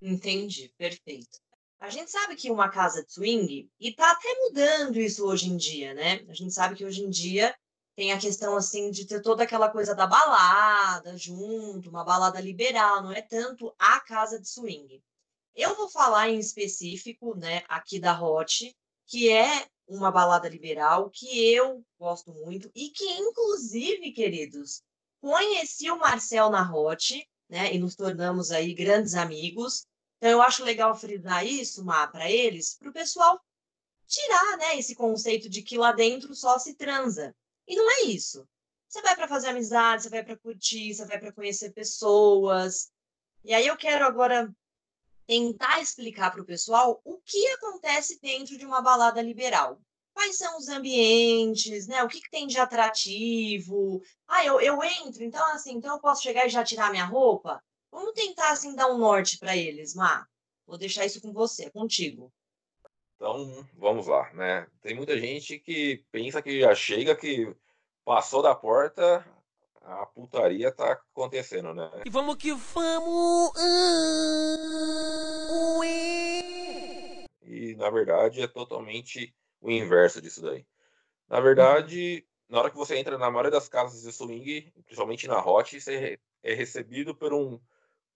Entendi, 0.00 0.72
perfeito. 0.76 1.38
A 1.80 1.90
gente 1.90 2.10
sabe 2.10 2.36
que 2.36 2.50
uma 2.50 2.70
casa 2.70 3.04
de 3.04 3.12
swing, 3.12 3.68
e 3.78 3.92
tá 3.92 4.10
até 4.10 4.28
mudando 4.40 4.98
isso 4.98 5.26
hoje 5.26 5.50
em 5.50 5.56
dia, 5.56 5.92
né? 5.92 6.24
A 6.28 6.32
gente 6.32 6.52
sabe 6.52 6.74
que 6.74 6.84
hoje 6.84 7.02
em 7.02 7.10
dia 7.10 7.54
tem 7.94 8.12
a 8.12 8.18
questão 8.18 8.56
assim 8.56 8.90
de 8.90 9.06
ter 9.06 9.20
toda 9.20 9.44
aquela 9.44 9.70
coisa 9.70 9.94
da 9.94 10.06
balada 10.06 11.16
junto, 11.16 11.90
uma 11.90 12.04
balada 12.04 12.40
liberal, 12.40 13.02
não 13.02 13.12
é 13.12 13.22
tanto 13.22 13.74
a 13.78 14.00
casa 14.00 14.40
de 14.40 14.48
swing. 14.48 15.02
Eu 15.54 15.76
vou 15.76 15.88
falar 15.88 16.28
em 16.30 16.38
específico, 16.38 17.36
né, 17.36 17.62
aqui 17.68 18.00
da 18.00 18.20
Hot, 18.20 18.74
que 19.06 19.30
é 19.30 19.66
uma 19.86 20.10
balada 20.10 20.48
liberal 20.48 21.10
que 21.10 21.52
eu 21.52 21.84
gosto 21.98 22.32
muito 22.32 22.70
e 22.74 22.88
que 22.88 23.04
inclusive, 23.04 24.10
queridos, 24.12 24.82
conheci 25.20 25.90
o 25.90 25.98
Marcel 25.98 26.50
na 26.50 26.74
Hot, 26.74 27.24
né, 27.48 27.72
e 27.72 27.78
nos 27.78 27.94
tornamos 27.94 28.50
aí 28.50 28.74
grandes 28.74 29.14
amigos. 29.14 29.86
Então 30.24 30.32
eu 30.32 30.40
acho 30.40 30.64
legal 30.64 30.96
frisar 30.96 31.46
isso, 31.46 31.84
Má, 31.84 32.08
para 32.08 32.30
eles, 32.30 32.78
para 32.78 32.88
o 32.88 32.92
pessoal 32.94 33.38
tirar, 34.06 34.56
né, 34.56 34.78
esse 34.78 34.94
conceito 34.94 35.50
de 35.50 35.60
que 35.60 35.76
lá 35.76 35.92
dentro 35.92 36.34
só 36.34 36.58
se 36.58 36.74
transa. 36.76 37.36
E 37.68 37.76
não 37.76 37.90
é 37.90 38.00
isso. 38.04 38.48
Você 38.88 39.02
vai 39.02 39.14
para 39.14 39.28
fazer 39.28 39.48
amizade, 39.48 40.04
você 40.04 40.08
vai 40.08 40.24
para 40.24 40.38
curtir, 40.38 40.94
você 40.94 41.04
vai 41.04 41.18
para 41.18 41.30
conhecer 41.30 41.74
pessoas. 41.74 42.90
E 43.44 43.52
aí 43.52 43.66
eu 43.66 43.76
quero 43.76 44.06
agora 44.06 44.50
tentar 45.26 45.82
explicar 45.82 46.30
para 46.30 46.40
o 46.40 46.46
pessoal 46.46 47.02
o 47.04 47.18
que 47.18 47.46
acontece 47.48 48.18
dentro 48.18 48.56
de 48.56 48.64
uma 48.64 48.80
balada 48.80 49.20
liberal. 49.20 49.78
Quais 50.14 50.38
são 50.38 50.56
os 50.56 50.68
ambientes, 50.68 51.86
né? 51.86 52.02
O 52.02 52.08
que, 52.08 52.22
que 52.22 52.30
tem 52.30 52.46
de 52.46 52.58
atrativo? 52.58 54.00
Ah, 54.26 54.42
eu, 54.42 54.58
eu 54.58 54.82
entro, 54.82 55.22
então 55.22 55.44
assim, 55.52 55.74
então 55.74 55.96
eu 55.96 56.00
posso 56.00 56.22
chegar 56.22 56.46
e 56.46 56.48
já 56.48 56.64
tirar 56.64 56.90
minha 56.90 57.04
roupa? 57.04 57.62
Vamos 57.94 58.12
tentar 58.12 58.50
assim 58.50 58.74
dar 58.74 58.88
um 58.88 58.98
norte 58.98 59.38
para 59.38 59.56
eles, 59.56 59.94
Má. 59.94 60.26
Vou 60.66 60.76
deixar 60.76 61.06
isso 61.06 61.22
com 61.22 61.32
você, 61.32 61.70
contigo. 61.70 62.32
Então, 63.14 63.64
vamos 63.74 64.08
lá, 64.08 64.32
né? 64.32 64.66
Tem 64.82 64.96
muita 64.96 65.16
gente 65.16 65.60
que 65.60 66.04
pensa 66.10 66.42
que 66.42 66.60
já 66.60 66.74
chega, 66.74 67.14
que 67.14 67.54
passou 68.04 68.42
da 68.42 68.52
porta, 68.52 69.24
a 69.80 70.04
putaria 70.06 70.72
tá 70.72 70.90
acontecendo, 70.92 71.72
né? 71.72 71.88
E 72.04 72.10
vamos 72.10 72.34
que 72.34 72.52
vamos! 72.52 73.52
E, 77.42 77.76
na 77.76 77.90
verdade, 77.90 78.42
é 78.42 78.48
totalmente 78.48 79.32
o 79.60 79.70
inverso 79.70 80.20
disso 80.20 80.42
daí. 80.42 80.66
Na 81.28 81.38
verdade, 81.38 82.26
na 82.48 82.58
hora 82.58 82.70
que 82.72 82.76
você 82.76 82.96
entra 82.96 83.16
na 83.16 83.30
maioria 83.30 83.52
das 83.52 83.68
casas 83.68 84.02
de 84.02 84.12
swing, 84.12 84.72
principalmente 84.84 85.28
na 85.28 85.40
Hot, 85.40 85.80
você 85.80 86.18
é 86.42 86.54
recebido 86.54 87.14
por 87.14 87.32
um, 87.32 87.60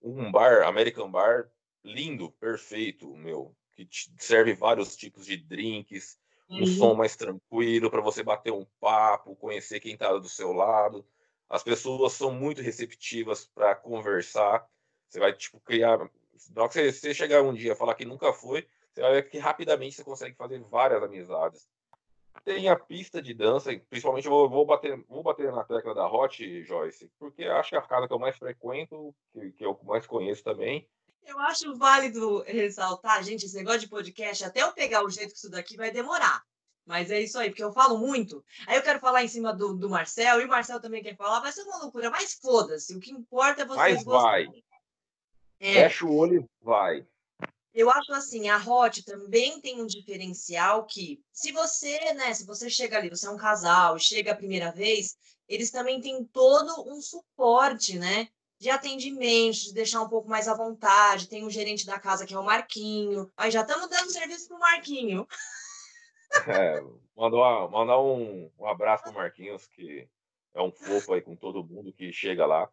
um 0.02 0.30
bar, 0.30 0.62
American 0.66 1.10
Bar, 1.10 1.50
lindo, 1.84 2.30
perfeito, 2.32 3.14
meu 3.16 3.54
que 3.86 3.88
serve 4.18 4.54
vários 4.54 4.96
tipos 4.96 5.24
de 5.24 5.36
drinks, 5.36 6.18
um 6.50 6.60
uhum. 6.60 6.66
som 6.66 6.94
mais 6.94 7.14
tranquilo 7.14 7.90
para 7.90 8.00
você 8.00 8.22
bater 8.22 8.52
um 8.52 8.66
papo, 8.80 9.36
conhecer 9.36 9.78
quem 9.78 9.92
está 9.92 10.12
do 10.12 10.28
seu 10.28 10.52
lado. 10.52 11.06
As 11.48 11.62
pessoas 11.62 12.12
são 12.12 12.32
muito 12.32 12.60
receptivas 12.60 13.44
para 13.44 13.76
conversar. 13.76 14.66
Você 15.08 15.20
vai 15.20 15.32
tipo 15.32 15.60
criar, 15.60 15.98
na 15.98 16.62
hora 16.62 16.70
que 16.70 16.92
você 16.92 17.14
chegar 17.14 17.42
um 17.42 17.54
dia 17.54 17.76
falar 17.76 17.94
que 17.94 18.04
nunca 18.04 18.32
foi, 18.32 18.66
você 18.92 19.00
vai 19.00 19.12
ver 19.12 19.30
que 19.30 19.38
rapidamente 19.38 19.96
você 19.96 20.04
consegue 20.04 20.34
fazer 20.34 20.60
várias 20.64 21.02
amizades. 21.02 21.68
Tem 22.44 22.68
a 22.68 22.76
pista 22.76 23.20
de 23.20 23.34
dança, 23.34 23.70
principalmente 23.90 24.28
vou, 24.28 24.48
vou 24.48 24.64
bater, 24.64 25.02
vou 25.08 25.22
bater 25.22 25.52
na 25.52 25.64
tecla 25.64 25.94
da 25.94 26.10
Hot 26.10 26.64
Joyce, 26.64 27.10
porque 27.18 27.44
acho 27.44 27.70
que 27.70 27.76
é 27.76 27.78
a 27.78 27.82
casa 27.82 28.06
que 28.06 28.12
eu 28.12 28.18
mais 28.18 28.36
frequento, 28.36 29.14
que, 29.32 29.52
que 29.52 29.64
eu 29.64 29.78
mais 29.84 30.06
conheço 30.06 30.42
também, 30.42 30.88
eu 31.28 31.38
acho 31.40 31.76
válido 31.76 32.42
ressaltar, 32.44 33.22
gente, 33.22 33.44
esse 33.44 33.56
negócio 33.56 33.80
de 33.80 33.88
podcast, 33.88 34.44
até 34.44 34.62
eu 34.62 34.72
pegar 34.72 35.04
o 35.04 35.10
jeito 35.10 35.32
que 35.32 35.36
isso 35.36 35.50
daqui 35.50 35.76
vai 35.76 35.90
demorar. 35.90 36.42
Mas 36.86 37.10
é 37.10 37.20
isso 37.20 37.38
aí, 37.38 37.50
porque 37.50 37.62
eu 37.62 37.70
falo 37.70 37.98
muito. 37.98 38.42
Aí 38.66 38.76
eu 38.76 38.82
quero 38.82 38.98
falar 38.98 39.22
em 39.22 39.28
cima 39.28 39.52
do, 39.52 39.74
do 39.74 39.90
Marcel, 39.90 40.40
e 40.40 40.46
o 40.46 40.48
Marcel 40.48 40.80
também 40.80 41.02
quer 41.02 41.14
falar, 41.16 41.40
vai 41.40 41.52
ser 41.52 41.62
uma 41.64 41.82
loucura, 41.82 42.10
mas 42.10 42.32
foda-se, 42.40 42.96
o 42.96 43.00
que 43.00 43.12
importa 43.12 43.60
é 43.60 43.66
vocês 43.66 43.96
mas 43.96 44.04
vai. 44.04 44.48
É. 45.60 45.72
Fecha 45.74 46.06
o 46.06 46.16
olho 46.16 46.40
e 46.40 46.64
vai. 46.64 47.06
Eu 47.78 47.88
acho 47.90 48.12
assim, 48.12 48.48
a 48.48 48.58
Hot 48.58 49.04
também 49.04 49.60
tem 49.60 49.80
um 49.80 49.86
diferencial 49.86 50.84
que, 50.84 51.22
se 51.32 51.52
você, 51.52 52.12
né, 52.14 52.34
se 52.34 52.44
você 52.44 52.68
chega 52.68 52.98
ali, 52.98 53.08
você 53.08 53.28
é 53.28 53.30
um 53.30 53.36
casal, 53.36 53.96
chega 54.00 54.32
a 54.32 54.36
primeira 54.36 54.72
vez, 54.72 55.16
eles 55.48 55.70
também 55.70 56.00
têm 56.00 56.24
todo 56.24 56.92
um 56.92 57.00
suporte, 57.00 57.96
né? 57.96 58.26
de 58.60 58.68
atendimento, 58.68 59.58
de 59.58 59.72
deixar 59.72 60.02
um 60.02 60.08
pouco 60.08 60.28
mais 60.28 60.48
à 60.48 60.54
vontade. 60.56 61.28
Tem 61.28 61.44
o 61.44 61.50
gerente 61.50 61.86
da 61.86 62.00
casa 62.00 62.26
que 62.26 62.34
é 62.34 62.38
o 62.38 62.42
Marquinho. 62.42 63.30
Aí 63.36 63.52
já 63.52 63.60
estamos 63.60 63.88
dando 63.88 64.10
serviço 64.10 64.48
pro 64.48 64.58
Marquinho. 64.58 65.24
É, 66.46 66.82
mandar 67.16 68.00
um, 68.02 68.50
um 68.58 68.66
abraço 68.66 69.04
pro 69.04 69.14
Marquinhos, 69.14 69.66
que 69.68 70.06
é 70.52 70.60
um 70.60 70.70
fofo 70.70 71.14
aí 71.14 71.22
com 71.22 71.34
todo 71.34 71.64
mundo 71.64 71.90
que 71.90 72.12
chega 72.12 72.44
lá. 72.44 72.68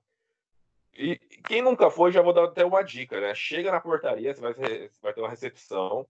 E 0.98 1.18
quem 1.48 1.62
nunca 1.62 1.90
foi, 1.90 2.12
já 2.12 2.22
vou 2.22 2.34
dar 2.34 2.46
até 2.46 2.64
uma 2.66 2.82
dica, 2.82 3.20
né? 3.20 3.34
Chega 3.36 3.72
na 3.72 3.82
portaria, 3.82 4.34
você 4.34 4.42
vai, 4.42 4.54
você 4.54 4.90
vai 5.02 5.14
ter 5.14 5.22
uma 5.22 5.30
recepção. 5.30 6.08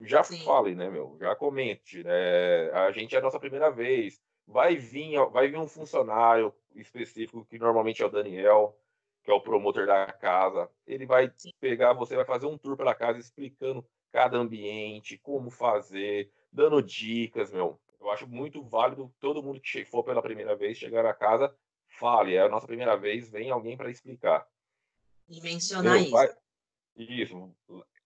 Já 0.00 0.24
Sim. 0.24 0.44
fale, 0.44 0.74
né, 0.74 0.90
meu? 0.90 1.16
Já 1.20 1.36
comente. 1.36 2.02
Né? 2.02 2.70
A 2.72 2.90
gente 2.90 3.14
é 3.14 3.18
a 3.18 3.22
nossa 3.22 3.38
primeira 3.38 3.70
vez. 3.70 4.20
Vai 4.46 4.76
vir, 4.76 5.16
vai 5.30 5.48
vir 5.48 5.56
um 5.56 5.68
funcionário 5.68 6.52
específico, 6.74 7.46
que 7.46 7.58
normalmente 7.58 8.02
é 8.02 8.06
o 8.06 8.10
Daniel 8.10 8.76
que 9.24 9.30
é 9.30 9.34
o 9.34 9.40
promotor 9.40 9.86
da 9.86 10.06
casa, 10.12 10.70
ele 10.86 11.06
vai 11.06 11.32
pegar, 11.58 11.94
você 11.94 12.14
vai 12.14 12.26
fazer 12.26 12.46
um 12.46 12.58
tour 12.58 12.76
pela 12.76 12.94
casa 12.94 13.18
explicando 13.18 13.84
cada 14.12 14.36
ambiente, 14.36 15.18
como 15.18 15.50
fazer, 15.50 16.30
dando 16.52 16.82
dicas, 16.82 17.50
meu. 17.50 17.80
Eu 17.98 18.10
acho 18.10 18.28
muito 18.28 18.62
válido 18.62 19.12
todo 19.18 19.42
mundo 19.42 19.60
que 19.60 19.84
for 19.86 20.04
pela 20.04 20.20
primeira 20.20 20.54
vez 20.54 20.76
chegar 20.76 21.02
na 21.02 21.14
casa, 21.14 21.56
fale, 21.98 22.34
é 22.34 22.42
a 22.42 22.48
nossa 22.48 22.66
primeira 22.66 22.96
vez, 22.96 23.28
vem 23.28 23.50
alguém 23.50 23.76
para 23.76 23.90
explicar. 23.90 24.46
E 25.28 25.40
mencionar 25.40 26.00
isso. 26.00 26.36
Isso. 26.96 27.54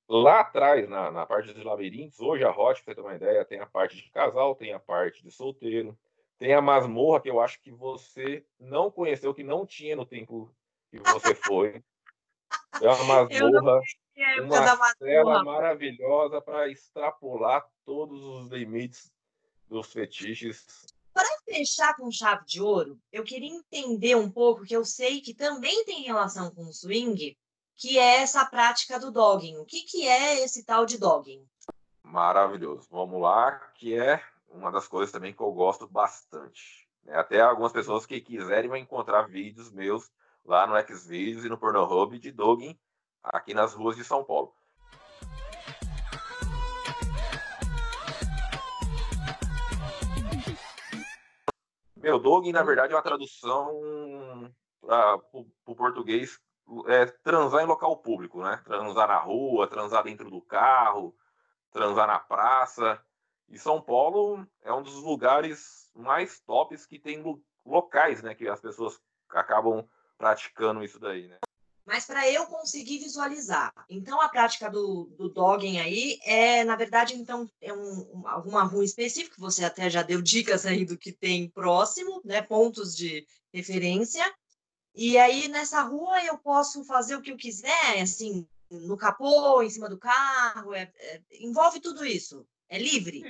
Lá 0.08 0.40
atrás, 0.40 0.88
na, 0.88 1.10
na 1.10 1.26
parte 1.26 1.52
dos 1.52 1.64
labirintos, 1.64 2.20
hoje 2.20 2.42
a 2.42 2.50
Hot, 2.50 2.82
pra 2.82 2.92
você 2.92 2.94
ter 2.94 3.00
uma 3.00 3.14
ideia, 3.14 3.44
tem 3.44 3.60
a 3.60 3.66
parte 3.66 3.96
de 3.96 4.10
casal, 4.10 4.54
tem 4.54 4.72
a 4.72 4.78
parte 4.78 5.22
de 5.22 5.30
solteiro, 5.30 5.98
tem 6.38 6.54
a 6.54 6.62
masmorra, 6.62 7.20
que 7.20 7.28
eu 7.28 7.40
acho 7.40 7.60
que 7.60 7.70
você 7.70 8.44
não 8.58 8.90
conheceu, 8.90 9.34
que 9.34 9.42
não 9.42 9.66
tinha 9.66 9.94
no 9.94 10.06
tempo 10.06 10.50
que 10.90 10.98
você 10.98 11.34
foi. 11.34 11.82
É 12.80 12.88
uma 12.88 13.04
masmorra, 13.04 13.80
uma 14.40 14.94
cela 14.98 15.42
maravilhosa 15.42 16.40
para 16.40 16.68
extrapolar 16.68 17.66
todos 17.84 18.22
os 18.22 18.48
limites 18.48 19.12
dos 19.68 19.92
fetiches. 19.92 20.86
Para 21.18 21.40
fechar 21.44 21.96
com 21.96 22.12
chave 22.12 22.44
de 22.46 22.62
ouro, 22.62 22.96
eu 23.10 23.24
queria 23.24 23.52
entender 23.52 24.14
um 24.14 24.30
pouco, 24.30 24.64
que 24.64 24.76
eu 24.76 24.84
sei 24.84 25.20
que 25.20 25.34
também 25.34 25.84
tem 25.84 26.04
relação 26.04 26.48
com 26.48 26.62
o 26.62 26.72
swing, 26.72 27.36
que 27.74 27.98
é 27.98 28.18
essa 28.18 28.46
prática 28.46 29.00
do 29.00 29.10
dogging. 29.10 29.56
O 29.56 29.64
que, 29.64 29.82
que 29.82 30.06
é 30.06 30.44
esse 30.44 30.64
tal 30.64 30.86
de 30.86 30.96
dogging? 30.96 31.44
Maravilhoso. 32.04 32.86
Vamos 32.88 33.20
lá, 33.20 33.50
que 33.74 33.98
é 33.98 34.22
uma 34.48 34.70
das 34.70 34.86
coisas 34.86 35.10
também 35.10 35.34
que 35.34 35.42
eu 35.42 35.50
gosto 35.50 35.88
bastante. 35.88 36.88
Até 37.08 37.40
algumas 37.40 37.72
pessoas 37.72 38.06
que 38.06 38.20
quiserem 38.20 38.68
vão 38.68 38.78
encontrar 38.78 39.22
vídeos 39.22 39.72
meus 39.72 40.08
lá 40.44 40.68
no 40.68 40.80
Xvideos 40.80 41.44
e 41.44 41.48
no 41.48 41.58
Pornhub 41.58 42.16
de 42.16 42.30
Dogging 42.30 42.78
aqui 43.24 43.54
nas 43.54 43.74
ruas 43.74 43.96
de 43.96 44.04
São 44.04 44.22
Paulo. 44.22 44.54
Meu, 52.08 52.18
Dogging, 52.18 52.52
na 52.52 52.62
verdade, 52.62 52.94
é 52.94 52.96
uma 52.96 53.02
tradução 53.02 54.50
para 54.80 55.20
o 55.66 55.76
português 55.76 56.40
é 56.86 57.04
transar 57.04 57.62
em 57.62 57.66
local 57.66 57.98
público, 57.98 58.42
né? 58.42 58.62
Transar 58.64 59.08
na 59.08 59.18
rua, 59.18 59.68
transar 59.68 60.04
dentro 60.04 60.30
do 60.30 60.40
carro, 60.40 61.14
transar 61.70 62.06
na 62.06 62.18
praça. 62.18 62.98
E 63.50 63.58
São 63.58 63.78
Paulo 63.82 64.42
é 64.62 64.72
um 64.72 64.82
dos 64.82 64.94
lugares 65.02 65.90
mais 65.94 66.40
tops 66.40 66.86
que 66.86 66.98
tem 66.98 67.22
locais, 67.62 68.22
né? 68.22 68.34
Que 68.34 68.48
as 68.48 68.58
pessoas 68.58 68.98
acabam 69.28 69.86
praticando 70.16 70.82
isso 70.82 70.98
daí, 70.98 71.28
né? 71.28 71.38
Mas 71.88 72.04
para 72.04 72.30
eu 72.30 72.44
conseguir 72.46 72.98
visualizar. 72.98 73.72
Então, 73.88 74.20
a 74.20 74.28
prática 74.28 74.68
do, 74.68 75.04
do 75.16 75.30
dogging 75.30 75.80
aí 75.80 76.18
é, 76.22 76.62
na 76.62 76.76
verdade, 76.76 77.14
então, 77.14 77.50
é 77.62 77.72
um, 77.72 78.28
alguma 78.28 78.62
rua 78.62 78.84
específica, 78.84 79.36
você 79.38 79.64
até 79.64 79.88
já 79.88 80.02
deu 80.02 80.20
dicas 80.20 80.66
aí 80.66 80.84
do 80.84 80.98
que 80.98 81.10
tem 81.10 81.48
próximo, 81.48 82.20
né? 82.22 82.42
Pontos 82.42 82.94
de 82.94 83.26
referência. 83.54 84.22
E 84.94 85.16
aí, 85.16 85.48
nessa 85.48 85.80
rua, 85.80 86.22
eu 86.26 86.36
posso 86.36 86.84
fazer 86.84 87.16
o 87.16 87.22
que 87.22 87.32
eu 87.32 87.38
quiser, 87.38 88.02
assim, 88.02 88.46
no 88.70 88.98
capô, 88.98 89.62
em 89.62 89.70
cima 89.70 89.88
do 89.88 89.98
carro, 89.98 90.74
é, 90.74 90.92
é, 90.94 91.22
envolve 91.40 91.80
tudo 91.80 92.04
isso. 92.04 92.46
É 92.68 92.78
livre? 92.78 93.22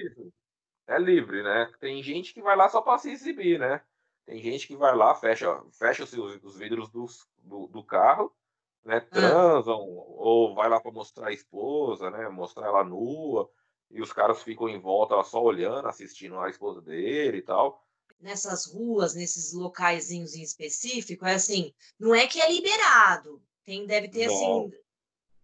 É 0.89 0.99
livre, 0.99 1.45
né? 1.45 1.71
Tem 1.79 2.03
gente 2.03 2.35
que 2.35 2.43
vai 2.43 2.57
lá 2.57 2.69
só 2.69 2.83
para 2.83 2.99
se 2.99 3.09
exibir, 3.09 3.61
né? 3.61 3.81
Tem 4.27 4.43
gente 4.43 4.67
que 4.67 4.77
vai 4.77 4.97
lá, 4.97 5.15
fecha, 5.15 5.63
fecha 5.79 6.03
os, 6.03 6.13
os 6.13 6.59
vidros 6.59 6.91
do, 6.91 7.07
do, 7.45 7.69
do 7.69 7.85
carro, 7.85 8.35
né? 8.85 8.97
Ah. 8.97 9.15
Transam, 9.15 9.79
ou 9.79 10.55
vai 10.55 10.69
lá 10.69 10.81
para 10.81 10.93
mostrar 10.93 11.29
a 11.29 11.33
esposa, 11.33 12.11
né? 12.11 12.29
Mostrar 12.29 12.67
ela 12.67 12.85
nua, 12.85 13.51
e 13.91 14.01
os 14.01 14.13
caras 14.13 14.43
ficam 14.43 14.69
em 14.69 14.79
volta 14.79 15.23
só 15.25 15.43
olhando, 15.43 15.89
assistindo 15.89 16.39
a 16.39 16.51
esposa 16.51 16.81
dele 16.81 17.39
e 17.39 17.43
tal. 17.43 17.85
Nessas 18.21 18.67
ruas, 18.67 19.15
nesses 19.15 19.53
locaizinhos 19.53 20.35
em 20.35 20.43
específico, 20.43 21.25
é 21.25 21.35
assim, 21.35 21.73
não 21.99 22.15
é 22.15 22.27
que 22.27 22.41
é 22.41 22.51
liberado. 22.51 23.41
Tem, 23.65 23.87
deve 23.87 24.09
ter 24.09 24.25
assim, 24.25 24.49
não. 24.49 24.61
assim, 24.61 24.73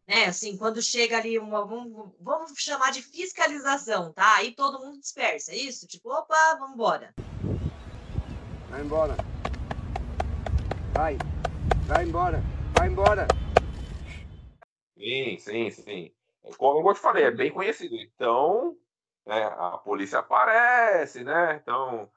né? 0.07 0.25
Assim, 0.26 0.57
quando 0.57 0.83
chega 0.83 1.19
ali 1.19 1.38
uma, 1.38 1.64
vamos, 1.64 2.12
vamos 2.21 2.53
chamar 2.57 2.91
de 2.91 3.03
fiscalização, 3.03 4.12
tá? 4.12 4.37
Aí 4.37 4.53
todo 4.55 4.81
mundo 4.81 4.99
dispersa, 4.99 5.53
é 5.53 5.57
isso? 5.57 5.87
Tipo, 5.87 6.11
opa, 6.11 6.57
vamos 6.59 6.75
embora. 6.75 7.14
Vai 8.71 8.83
embora. 8.83 9.17
Vai. 10.95 11.17
Vai 11.87 12.05
embora. 12.05 12.53
Vai 12.85 12.91
embora. 12.91 13.26
Sim, 14.95 15.38
sim, 15.38 15.71
sim. 15.71 16.14
Como 16.59 16.91
eu 16.91 16.95
te 16.95 17.00
falei, 17.00 17.25
é 17.25 17.31
bem 17.31 17.50
conhecido. 17.50 17.97
Então, 17.97 18.76
né, 19.25 19.43
a 19.43 19.79
polícia 19.79 20.19
aparece, 20.19 21.25
né? 21.25 21.57
Então, 21.57 22.11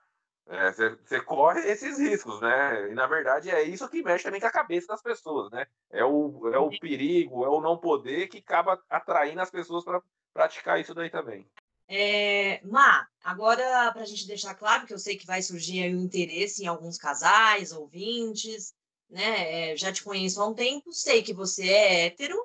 você 0.45 1.15
é, 1.15 1.21
corre 1.21 1.61
esses 1.71 1.97
riscos, 1.97 2.41
né? 2.41 2.91
E 2.91 2.93
na 2.93 3.07
verdade 3.07 3.49
é 3.49 3.63
isso 3.63 3.87
que 3.89 4.03
mexe 4.03 4.25
também 4.25 4.41
com 4.41 4.47
a 4.47 4.51
cabeça 4.51 4.87
das 4.87 5.01
pessoas, 5.01 5.49
né? 5.51 5.67
É 5.89 6.03
o, 6.03 6.49
é 6.53 6.59
o 6.59 6.69
perigo, 6.77 7.45
é 7.45 7.49
o 7.49 7.61
não 7.61 7.77
poder 7.77 8.27
que 8.27 8.39
acaba 8.39 8.83
atraindo 8.89 9.39
as 9.39 9.49
pessoas 9.49 9.85
para 9.85 10.01
praticar 10.33 10.81
isso 10.81 10.93
daí 10.93 11.09
também. 11.09 11.49
É, 11.87 12.61
Má, 12.65 13.07
agora 13.23 13.93
para 13.93 14.01
a 14.01 14.05
gente 14.05 14.27
deixar 14.27 14.53
claro 14.55 14.85
que 14.85 14.93
eu 14.93 14.99
sei 14.99 15.17
que 15.17 15.25
vai 15.25 15.41
surgir 15.41 15.95
um 15.95 16.01
interesse 16.01 16.61
em 16.61 16.67
alguns 16.67 16.97
casais, 16.97 17.71
ouvintes, 17.71 18.75
né? 19.09 19.71
É, 19.71 19.77
já 19.77 19.91
te 19.91 20.03
conheço 20.03 20.41
há 20.41 20.47
um 20.47 20.53
tempo, 20.53 20.91
sei 20.93 21.21
que 21.23 21.33
você 21.33 21.67
é 21.69 22.05
hétero, 22.05 22.37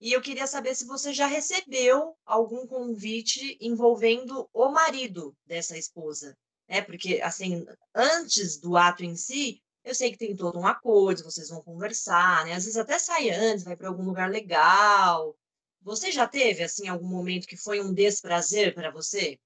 e 0.00 0.12
eu 0.12 0.22
queria 0.22 0.46
saber 0.46 0.74
se 0.74 0.86
você 0.86 1.12
já 1.12 1.26
recebeu 1.26 2.16
algum 2.24 2.66
convite 2.66 3.58
envolvendo 3.60 4.48
o 4.52 4.70
marido 4.70 5.36
dessa 5.44 5.76
esposa, 5.76 6.36
né? 6.68 6.80
Porque, 6.80 7.20
assim, 7.22 7.66
antes 7.94 8.58
do 8.58 8.76
ato 8.76 9.04
em 9.04 9.14
si, 9.14 9.60
eu 9.84 9.94
sei 9.94 10.10
que 10.10 10.18
tem 10.18 10.34
todo 10.34 10.58
um 10.58 10.66
acordo, 10.66 11.24
vocês 11.24 11.50
vão 11.50 11.62
conversar, 11.62 12.44
né? 12.46 12.54
Às 12.54 12.64
vezes 12.64 12.78
até 12.78 12.98
sai 12.98 13.30
antes, 13.30 13.64
vai 13.64 13.76
para 13.76 13.88
algum 13.88 14.04
lugar 14.04 14.30
legal, 14.30 15.36
você 15.82 16.12
já 16.12 16.26
teve, 16.26 16.62
assim, 16.62 16.88
algum 16.88 17.06
momento 17.08 17.46
que 17.46 17.56
foi 17.56 17.80
um 17.80 17.92
desprazer 17.92 18.74
para 18.74 18.90
você? 18.90 19.38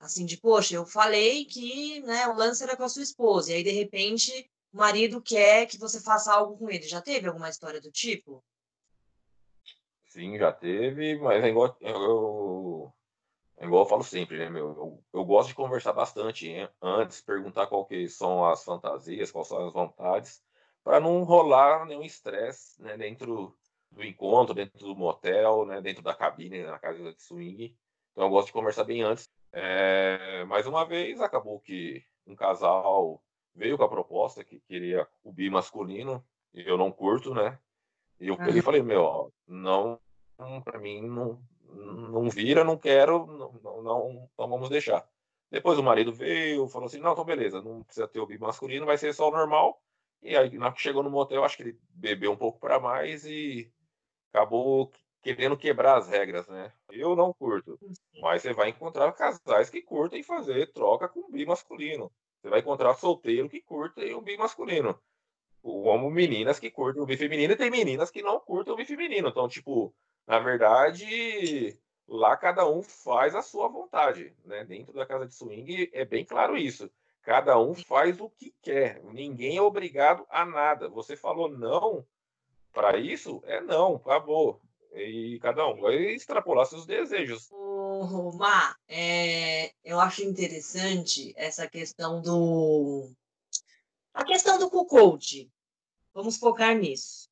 Assim, 0.00 0.26
de, 0.26 0.36
poxa, 0.36 0.74
eu 0.74 0.86
falei 0.86 1.44
que 1.46 2.00
né, 2.02 2.26
o 2.28 2.34
lance 2.34 2.62
era 2.62 2.76
com 2.76 2.82
a 2.84 2.88
sua 2.88 3.02
esposa, 3.02 3.50
e 3.50 3.54
aí, 3.54 3.62
de 3.64 3.70
repente, 3.70 4.50
o 4.76 4.78
marido 4.78 5.22
quer 5.22 5.66
que 5.66 5.78
você 5.78 5.98
faça 5.98 6.34
algo 6.34 6.58
com 6.58 6.70
ele. 6.70 6.86
Já 6.86 7.00
teve 7.00 7.26
alguma 7.26 7.48
história 7.48 7.80
do 7.80 7.90
tipo? 7.90 8.44
Sim, 10.04 10.36
já 10.38 10.52
teve, 10.52 11.18
mas 11.18 11.42
é 11.42 11.48
igual, 11.48 11.74
eu, 11.80 12.92
é 13.56 13.64
igual 13.64 13.84
eu 13.84 13.88
falo 13.88 14.04
sempre, 14.04 14.36
né, 14.36 14.50
meu? 14.50 14.68
Eu, 14.68 15.04
eu 15.14 15.24
gosto 15.24 15.48
de 15.48 15.54
conversar 15.54 15.94
bastante 15.94 16.48
hein? 16.48 16.68
antes, 16.82 17.22
perguntar 17.22 17.66
qual 17.68 17.86
que 17.86 18.06
são 18.06 18.44
as 18.44 18.62
fantasias, 18.62 19.30
quais 19.30 19.48
são 19.48 19.66
as 19.66 19.72
vontades, 19.72 20.42
para 20.84 21.00
não 21.00 21.24
rolar 21.24 21.86
nenhum 21.86 22.02
estresse 22.02 22.80
né, 22.82 22.98
dentro 22.98 23.56
do 23.90 24.04
encontro, 24.04 24.54
dentro 24.54 24.78
do 24.78 24.94
motel, 24.94 25.64
né, 25.64 25.80
dentro 25.80 26.02
da 26.02 26.14
cabine, 26.14 26.64
na 26.64 26.78
casa 26.78 27.14
de 27.14 27.22
swing. 27.22 27.74
Então 28.12 28.24
eu 28.24 28.30
gosto 28.30 28.48
de 28.48 28.52
conversar 28.52 28.84
bem 28.84 29.02
antes. 29.02 29.26
É, 29.52 30.44
mais 30.44 30.66
uma 30.66 30.84
vez, 30.84 31.18
acabou 31.22 31.60
que 31.60 32.04
um 32.26 32.36
casal 32.36 33.22
veio 33.56 33.76
com 33.76 33.84
a 33.84 33.88
proposta 33.88 34.44
que 34.44 34.60
queria 34.60 35.08
o 35.24 35.32
bi 35.32 35.50
masculino, 35.50 36.24
e 36.52 36.68
eu 36.68 36.76
não 36.76 36.92
curto, 36.92 37.34
né? 37.34 37.58
E 38.20 38.28
eu 38.28 38.36
peguei 38.36 38.58
e 38.58 38.62
falei, 38.62 38.82
meu, 38.82 39.02
ó, 39.02 39.30
não, 39.46 40.00
para 40.64 40.78
mim 40.78 41.02
não, 41.02 41.40
não 41.68 42.30
vira, 42.30 42.62
não 42.62 42.76
quero, 42.76 43.26
não, 43.26 43.52
não, 43.62 43.82
não, 43.82 44.30
não 44.38 44.48
vamos 44.48 44.68
deixar. 44.68 45.06
Depois 45.50 45.78
o 45.78 45.82
marido 45.82 46.12
veio, 46.12 46.68
falou 46.68 46.86
assim, 46.86 46.98
não, 46.98 47.12
então 47.12 47.24
beleza, 47.24 47.62
não 47.62 47.82
precisa 47.82 48.08
ter 48.08 48.20
o 48.20 48.26
bi 48.26 48.38
masculino, 48.38 48.86
vai 48.86 48.98
ser 48.98 49.12
só 49.14 49.28
o 49.28 49.32
normal. 49.32 49.80
E 50.22 50.36
aí, 50.36 50.56
na 50.58 50.72
que 50.72 50.80
chegou 50.80 51.02
no 51.02 51.10
motel, 51.10 51.44
acho 51.44 51.56
que 51.56 51.62
ele 51.62 51.78
bebeu 51.90 52.32
um 52.32 52.36
pouco 52.36 52.58
para 52.58 52.80
mais 52.80 53.24
e 53.24 53.70
acabou 54.32 54.90
querendo 55.22 55.56
quebrar 55.56 55.98
as 55.98 56.08
regras, 56.08 56.46
né? 56.48 56.72
Eu 56.90 57.16
não 57.16 57.32
curto, 57.32 57.78
mas 58.20 58.42
você 58.42 58.52
vai 58.52 58.70
encontrar 58.70 59.12
casais 59.12 59.68
que 59.68 59.82
curtem 59.82 60.22
fazer 60.22 60.72
troca 60.72 61.08
com 61.08 61.30
bi 61.30 61.44
masculino. 61.44 62.10
Você 62.46 62.50
vai 62.50 62.60
encontrar 62.60 62.94
solteiro 62.94 63.48
que 63.48 63.60
curtem 63.60 64.14
o 64.14 64.20
bi 64.20 64.36
masculino. 64.36 64.96
Como 65.60 66.08
meninas 66.08 66.60
que 66.60 66.70
curtem 66.70 67.02
o 67.02 67.04
bi 67.04 67.16
feminino 67.16 67.54
e 67.54 67.56
tem 67.56 67.68
meninas 67.68 68.08
que 68.08 68.22
não 68.22 68.38
curtem 68.38 68.72
o 68.72 68.76
bi 68.76 68.84
feminino. 68.84 69.26
Então, 69.26 69.48
tipo, 69.48 69.92
na 70.24 70.38
verdade, 70.38 71.76
lá 72.06 72.36
cada 72.36 72.64
um 72.64 72.84
faz 72.84 73.34
a 73.34 73.42
sua 73.42 73.66
vontade, 73.66 74.32
né? 74.44 74.64
Dentro 74.64 74.92
da 74.92 75.04
casa 75.04 75.26
de 75.26 75.34
swing 75.34 75.90
é 75.92 76.04
bem 76.04 76.24
claro 76.24 76.56
isso. 76.56 76.88
Cada 77.20 77.58
um 77.58 77.74
faz 77.74 78.20
o 78.20 78.30
que 78.30 78.54
quer. 78.62 79.02
Ninguém 79.02 79.56
é 79.56 79.62
obrigado 79.62 80.24
a 80.30 80.46
nada. 80.46 80.88
Você 80.88 81.16
falou 81.16 81.48
não, 81.48 82.06
para 82.72 82.96
isso, 82.96 83.42
é 83.44 83.60
não, 83.60 83.96
acabou. 83.96 84.62
E 84.96 85.38
cada 85.40 85.66
um 85.68 85.80
vai 85.80 86.14
extrapolar 86.14 86.66
seus 86.66 86.86
desejos. 86.86 87.50
Má, 88.34 88.76
é, 88.88 89.72
eu 89.84 90.00
acho 90.00 90.22
interessante 90.22 91.32
essa 91.36 91.68
questão 91.68 92.20
do. 92.20 93.10
A 94.14 94.24
questão 94.24 94.58
do 94.58 94.70
cuckold. 94.70 95.50
Vamos 96.14 96.38
focar 96.38 96.74
nisso. 96.74 97.28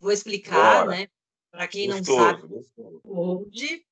Vou 0.00 0.10
explicar, 0.10 0.84
Bora. 0.84 0.96
né? 0.98 1.08
Para 1.50 1.68
quem 1.68 1.88
gostoso, 1.88 2.18
não 2.18 2.24
sabe, 2.24 2.46
o 2.76 3.00
cuckold 3.00 3.86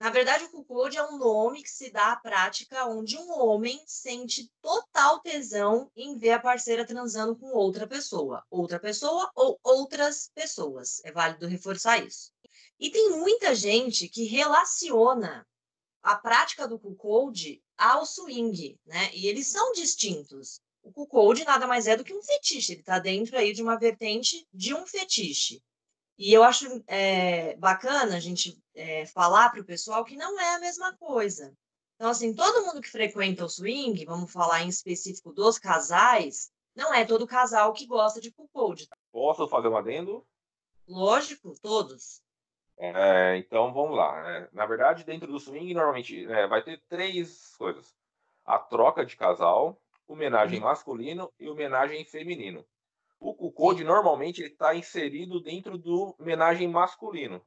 na 0.00 0.10
verdade, 0.10 0.44
o 0.44 0.50
cuckold 0.50 0.96
é 0.96 1.02
um 1.02 1.18
nome 1.18 1.62
que 1.62 1.70
se 1.70 1.90
dá 1.90 2.12
à 2.12 2.16
prática 2.16 2.86
onde 2.86 3.16
um 3.16 3.32
homem 3.32 3.82
sente 3.84 4.48
total 4.62 5.18
tesão 5.20 5.90
em 5.96 6.16
ver 6.16 6.30
a 6.30 6.38
parceira 6.38 6.86
transando 6.86 7.34
com 7.34 7.48
outra 7.48 7.84
pessoa, 7.84 8.44
outra 8.48 8.78
pessoa 8.78 9.28
ou 9.34 9.58
outras 9.62 10.30
pessoas. 10.32 11.00
É 11.04 11.10
válido 11.10 11.48
reforçar 11.48 11.98
isso. 11.98 12.32
E 12.78 12.90
tem 12.90 13.10
muita 13.10 13.56
gente 13.56 14.08
que 14.08 14.22
relaciona 14.22 15.44
a 16.00 16.14
prática 16.14 16.68
do 16.68 16.78
cuckold 16.78 17.60
ao 17.76 18.06
swing, 18.06 18.78
né? 18.86 19.10
E 19.12 19.26
eles 19.26 19.48
são 19.48 19.72
distintos. 19.72 20.60
O 20.80 20.92
cuckold 20.92 21.44
nada 21.44 21.66
mais 21.66 21.88
é 21.88 21.96
do 21.96 22.04
que 22.04 22.14
um 22.14 22.22
fetiche, 22.22 22.72
ele 22.72 22.80
está 22.80 23.00
dentro 23.00 23.36
aí 23.36 23.52
de 23.52 23.62
uma 23.62 23.76
vertente 23.76 24.46
de 24.54 24.72
um 24.74 24.86
fetiche. 24.86 25.60
E 26.18 26.32
eu 26.32 26.42
acho 26.42 26.82
é, 26.88 27.56
bacana 27.56 28.16
a 28.16 28.20
gente 28.20 28.60
é, 28.74 29.06
falar 29.06 29.50
para 29.50 29.60
o 29.60 29.64
pessoal 29.64 30.04
que 30.04 30.16
não 30.16 30.38
é 30.40 30.56
a 30.56 30.60
mesma 30.60 30.96
coisa. 30.96 31.56
Então, 31.94 32.10
assim, 32.10 32.34
todo 32.34 32.64
mundo 32.66 32.80
que 32.80 32.90
frequenta 32.90 33.44
o 33.44 33.48
swing, 33.48 34.04
vamos 34.04 34.32
falar 34.32 34.62
em 34.62 34.68
específico 34.68 35.32
dos 35.32 35.58
casais, 35.58 36.50
não 36.74 36.92
é 36.92 37.04
todo 37.04 37.26
casal 37.26 37.72
que 37.72 37.86
gosta 37.86 38.20
de 38.20 38.32
cuckold. 38.32 38.88
Posso 39.12 39.46
fazer 39.48 39.68
um 39.68 39.76
adendo? 39.76 40.24
Lógico, 40.86 41.54
todos. 41.60 42.20
É, 42.76 43.36
então, 43.36 43.72
vamos 43.72 43.96
lá. 43.96 44.22
Né? 44.22 44.48
Na 44.52 44.66
verdade, 44.66 45.04
dentro 45.04 45.30
do 45.30 45.40
swing, 45.40 45.72
normalmente 45.74 46.24
é, 46.26 46.46
vai 46.46 46.62
ter 46.62 46.82
três 46.88 47.54
coisas. 47.56 47.94
A 48.44 48.58
troca 48.58 49.04
de 49.04 49.16
casal, 49.16 49.80
homenagem 50.06 50.58
hum. 50.58 50.62
masculino 50.64 51.32
e 51.38 51.48
homenagem 51.48 52.04
feminino. 52.04 52.64
O 53.20 53.34
Cucode 53.34 53.82
normalmente 53.82 54.42
ele 54.42 54.52
está 54.52 54.74
inserido 54.74 55.40
dentro 55.40 55.76
do 55.76 56.14
homenagem 56.18 56.68
masculino. 56.68 57.44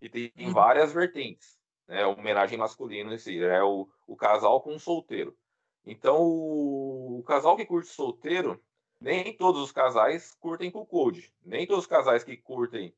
E 0.00 0.08
tem, 0.08 0.32
uhum. 0.38 0.52
várias 0.52 0.92
vertentes. 0.92 1.58
Né? 1.88 2.04
O 2.06 2.12
homenagem 2.12 2.58
masculino 2.58 3.12
em 3.12 3.18
si, 3.18 3.42
é 3.42 3.62
o, 3.62 3.88
o 4.06 4.16
casal 4.16 4.60
com 4.60 4.74
o 4.74 4.80
solteiro. 4.80 5.36
Então, 5.84 6.20
o, 6.20 7.20
o, 7.20 7.22
casal 7.22 7.56
que 7.56 7.64
curte 7.64 7.88
solteiro, 7.88 8.62
nem 9.00 9.36
todos 9.36 9.62
os 9.62 9.72
casais 9.72 10.34
curtem 10.34 10.70
Cucode. 10.70 11.32
Nem 11.44 11.66
todos 11.66 11.84
os 11.84 11.88
casais 11.88 12.24
que 12.24 12.36
curtem 12.36 12.94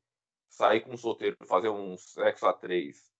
sair 0.49 0.81
com 0.81 0.93
o 0.93 0.97
solteiro, 0.97 1.37
fazer 1.45 1.69
um 1.69 1.95
sexo 1.95 2.47
a 2.47 2.53
três, 2.53 3.13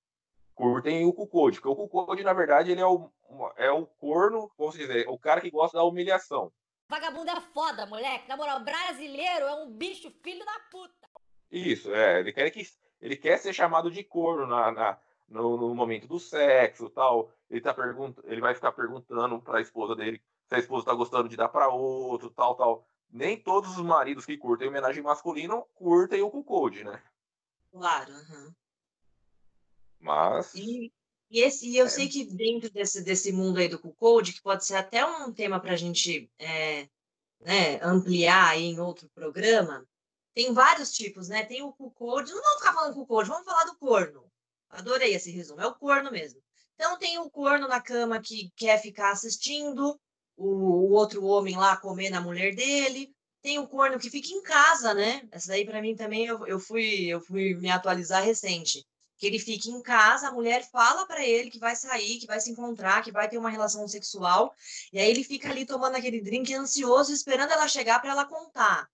curtem 0.56 1.06
o 1.06 1.14
Cucode. 1.14 1.62
Porque 1.62 1.70
o 1.70 1.88
Cucode, 1.88 2.24
na 2.24 2.34
verdade, 2.34 2.72
ele 2.72 2.82
é 2.82 2.86
o, 2.86 3.10
é 3.56 3.72
o 3.72 3.86
corno, 3.86 4.50
como 4.58 4.72
se 4.72 4.80
dizer, 4.80 5.08
o 5.08 5.18
cara 5.18 5.40
que 5.40 5.52
gosta 5.52 5.78
da 5.78 5.84
humilhação. 5.84 6.52
Vagabundo 6.89 7.30
é 7.30 7.39
foda, 7.39 7.86
moleque. 7.86 8.28
Na 8.28 8.36
moral, 8.36 8.62
brasileiro 8.62 9.45
é 9.45 9.54
um 9.63 9.71
bicho 9.71 10.10
filho 10.23 10.43
da 10.43 10.60
puta. 10.71 11.08
Isso, 11.52 11.93
é. 11.93 12.19
Ele 12.19 12.34
quer 12.34 12.49
que 12.49 12.67
ele 12.99 13.15
quer 13.15 13.38
ser 13.38 13.54
chamado 13.54 13.91
de 13.91 14.04
corno 14.04 14.47
na, 14.47 14.71
na 14.71 14.99
no, 15.28 15.56
no, 15.56 15.75
momento 15.75 16.08
do 16.08 16.19
sexo, 16.19 16.89
tal. 16.89 17.32
Ele 17.47 17.62
tá 17.62 17.75
perguntando, 17.75 18.28
ele 18.28 18.41
vai 18.41 18.56
ficar 18.56 18.71
perguntando 18.71 19.39
para 19.39 19.60
a 19.60 19.62
esposa 19.62 19.95
dele 19.95 20.19
se 20.47 20.56
a 20.56 20.60
esposa 20.60 20.88
tá 20.88 20.93
gostando 20.93 21.30
de 21.30 21.38
dar 21.38 21.49
para 21.49 21.69
outro, 21.69 22.32
tal, 22.32 22.56
tal. 22.56 22.88
Nem 23.12 23.38
todos 23.38 23.78
os 23.78 23.86
maridos 23.86 24.25
que 24.25 24.38
curtem 24.38 24.67
homenagem 24.67 25.04
masculina 25.04 25.62
curtem 25.75 26.23
o 26.23 26.32
cuckold, 26.32 26.84
né? 26.84 27.02
Claro. 27.71 28.12
Uhum. 28.12 28.54
Mas 29.99 30.56
e, 30.56 30.91
e, 31.30 31.42
esse, 31.42 31.68
e 31.68 31.78
eu 31.78 31.86
é. 31.86 31.89
sei 31.89 32.08
que 32.08 32.26
dentro 32.26 32.70
desse, 32.70 33.04
desse 33.04 33.32
mundo 33.32 33.60
aí 33.60 33.68
do 33.68 33.80
cuckold, 33.80 34.34
que 34.34 34.42
pode 34.42 34.65
ser 34.65 34.76
até 34.76 35.06
um 35.06 35.32
tema 35.32 35.60
para 35.60 35.74
a 35.74 35.78
gente 35.78 36.30
é, 36.39 36.88
né, 37.42 37.80
ampliar 37.84 38.50
aí 38.50 38.63
em 38.63 38.80
outro 38.80 39.10
programa, 39.13 39.86
tem 40.34 40.54
vários 40.54 40.92
tipos, 40.92 41.28
né? 41.28 41.44
Tem 41.44 41.62
o 41.62 41.74
cuckold, 41.74 42.32
não 42.32 42.42
vamos 42.42 42.60
ficar 42.60 42.74
falando 42.74 42.94
cuckold, 42.94 43.30
vamos 43.30 43.46
falar 43.46 43.65
do 43.65 43.78
corno. 43.78 44.32
Adorei 44.70 45.13
esse 45.13 45.32
resumo, 45.32 45.62
é 45.62 45.68
o 45.68 45.76
corno 45.76 46.12
mesmo. 46.12 46.42
Então 46.76 46.98
tem 46.98 47.18
o 47.20 47.30
corno 47.30 47.68
na 47.68 47.82
cama 47.82 48.22
que 48.22 48.52
quer 48.56 48.82
ficar 48.82 49.12
assistindo 49.12 50.00
o, 50.38 50.48
o 50.48 50.92
outro 50.92 51.26
homem 51.26 51.58
lá 51.58 51.76
comer 51.76 52.10
na 52.10 52.22
mulher 52.22 52.56
dele. 52.56 53.13
Tem 53.42 53.60
o 53.60 53.68
corno 53.68 54.00
que 54.00 54.10
fica 54.10 54.30
em 54.30 54.42
casa, 54.42 54.94
né? 54.94 55.28
Essa 55.32 55.50
daí 55.50 55.65
para 55.65 55.82
mim 55.82 55.96
também 55.96 56.26
eu, 56.26 56.46
eu 56.48 56.60
fui 56.60 57.08
eu 57.08 57.20
fui 57.20 57.56
me 57.56 57.70
atualizar 57.70 58.24
recente. 58.24 58.86
Que 59.20 59.28
ele 59.28 59.38
fica 59.38 59.70
em 59.70 59.82
casa, 59.82 60.30
a 60.30 60.32
mulher 60.32 60.64
fala 60.72 61.06
para 61.06 61.24
ele 61.24 61.52
que 61.52 61.60
vai 61.60 61.76
sair, 61.76 62.20
que 62.20 62.26
vai 62.26 62.40
se 62.40 62.50
encontrar, 62.50 63.04
que 63.04 63.12
vai 63.12 63.30
ter 63.30 63.38
uma 63.38 63.50
relação 63.50 63.88
sexual, 63.88 64.56
e 64.92 64.98
aí 64.98 65.10
ele 65.10 65.24
fica 65.24 65.50
ali 65.50 65.66
tomando 65.66 65.96
aquele 65.96 66.22
drink 66.22 66.52
ansioso, 66.54 67.12
esperando 67.12 67.52
ela 67.52 67.68
chegar 67.68 68.00
para 68.00 68.12
ela 68.12 68.26
contar. 68.26 68.90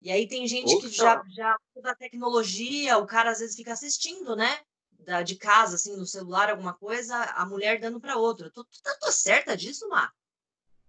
E 0.00 0.10
aí 0.10 0.26
tem 0.26 0.46
gente 0.46 0.78
que 0.78 0.88
já, 0.88 1.22
já 1.28 1.58
da 1.82 1.94
tecnologia, 1.94 2.96
o 2.96 3.06
cara 3.06 3.30
às 3.30 3.40
vezes 3.40 3.54
fica 3.54 3.72
assistindo, 3.72 4.34
né? 4.34 4.60
Da, 5.00 5.22
de 5.22 5.36
casa, 5.36 5.76
assim, 5.76 5.96
no 5.96 6.06
celular, 6.06 6.50
alguma 6.50 6.72
coisa, 6.72 7.14
a 7.14 7.44
mulher 7.44 7.78
dando 7.78 8.00
para 8.00 8.16
outra. 8.16 8.50
Tu, 8.50 8.64
tu, 8.64 8.82
tá, 8.82 8.96
tô 9.00 9.12
certa 9.12 9.56
disso, 9.56 9.88
Mar? 9.88 10.12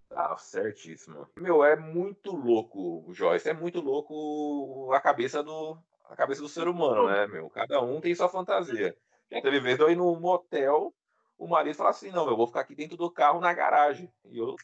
Tá 0.10 0.38
certíssimo. 0.38 1.28
Meu, 1.38 1.64
é 1.64 1.76
muito 1.76 2.32
louco, 2.32 3.06
Joyce. 3.14 3.50
É 3.50 3.54
muito 3.54 3.82
louco 3.82 4.92
a 4.94 5.02
cabeça 5.02 5.44
do, 5.44 5.78
a 6.10 6.16
cabeça 6.16 6.42
do 6.42 6.50
ser 6.50 6.68
humano, 6.68 7.08
né, 7.08 7.28
meu? 7.28 7.50
Cada 7.50 7.82
um 7.82 8.00
tem 8.02 8.16
sua 8.16 8.30
fantasia. 8.30 8.96
Já 9.32 9.42
teve 9.42 9.60
vez 9.60 9.80
eu 9.80 9.90
ir 9.90 9.96
num 9.96 10.20
motel, 10.20 10.94
o 11.38 11.48
marido 11.48 11.76
fala 11.76 11.90
assim, 11.90 12.12
não, 12.12 12.28
eu 12.28 12.38
vou 12.38 12.48
ficar 12.48 12.62
aqui 12.62 12.76
dentro 12.76 12.98
do 12.98 13.12
carro 13.12 13.40
na 13.40 13.54
garagem. 13.54 14.12
E 14.26 14.38
eu 14.38 14.56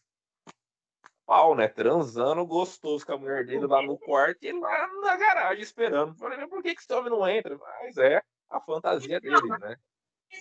pau, 1.25 1.55
né? 1.55 1.67
Transando 1.67 2.45
gostoso 2.45 3.05
com 3.05 3.13
a 3.13 3.17
mulher 3.17 3.45
dele 3.45 3.65
lá 3.65 3.81
no 3.81 3.97
quarto 3.97 4.43
e 4.43 4.51
lá 4.51 4.87
na 5.01 5.17
garagem 5.17 5.63
esperando. 5.63 6.15
Falei, 6.15 6.45
por 6.47 6.61
que, 6.61 6.75
que 6.75 6.81
esse 6.81 6.93
homem 6.93 7.09
não 7.09 7.27
entra? 7.27 7.57
Mas 7.57 7.97
é 7.97 8.21
a 8.49 8.59
fantasia 8.59 9.19
dele, 9.19 9.47
né? 9.59 9.77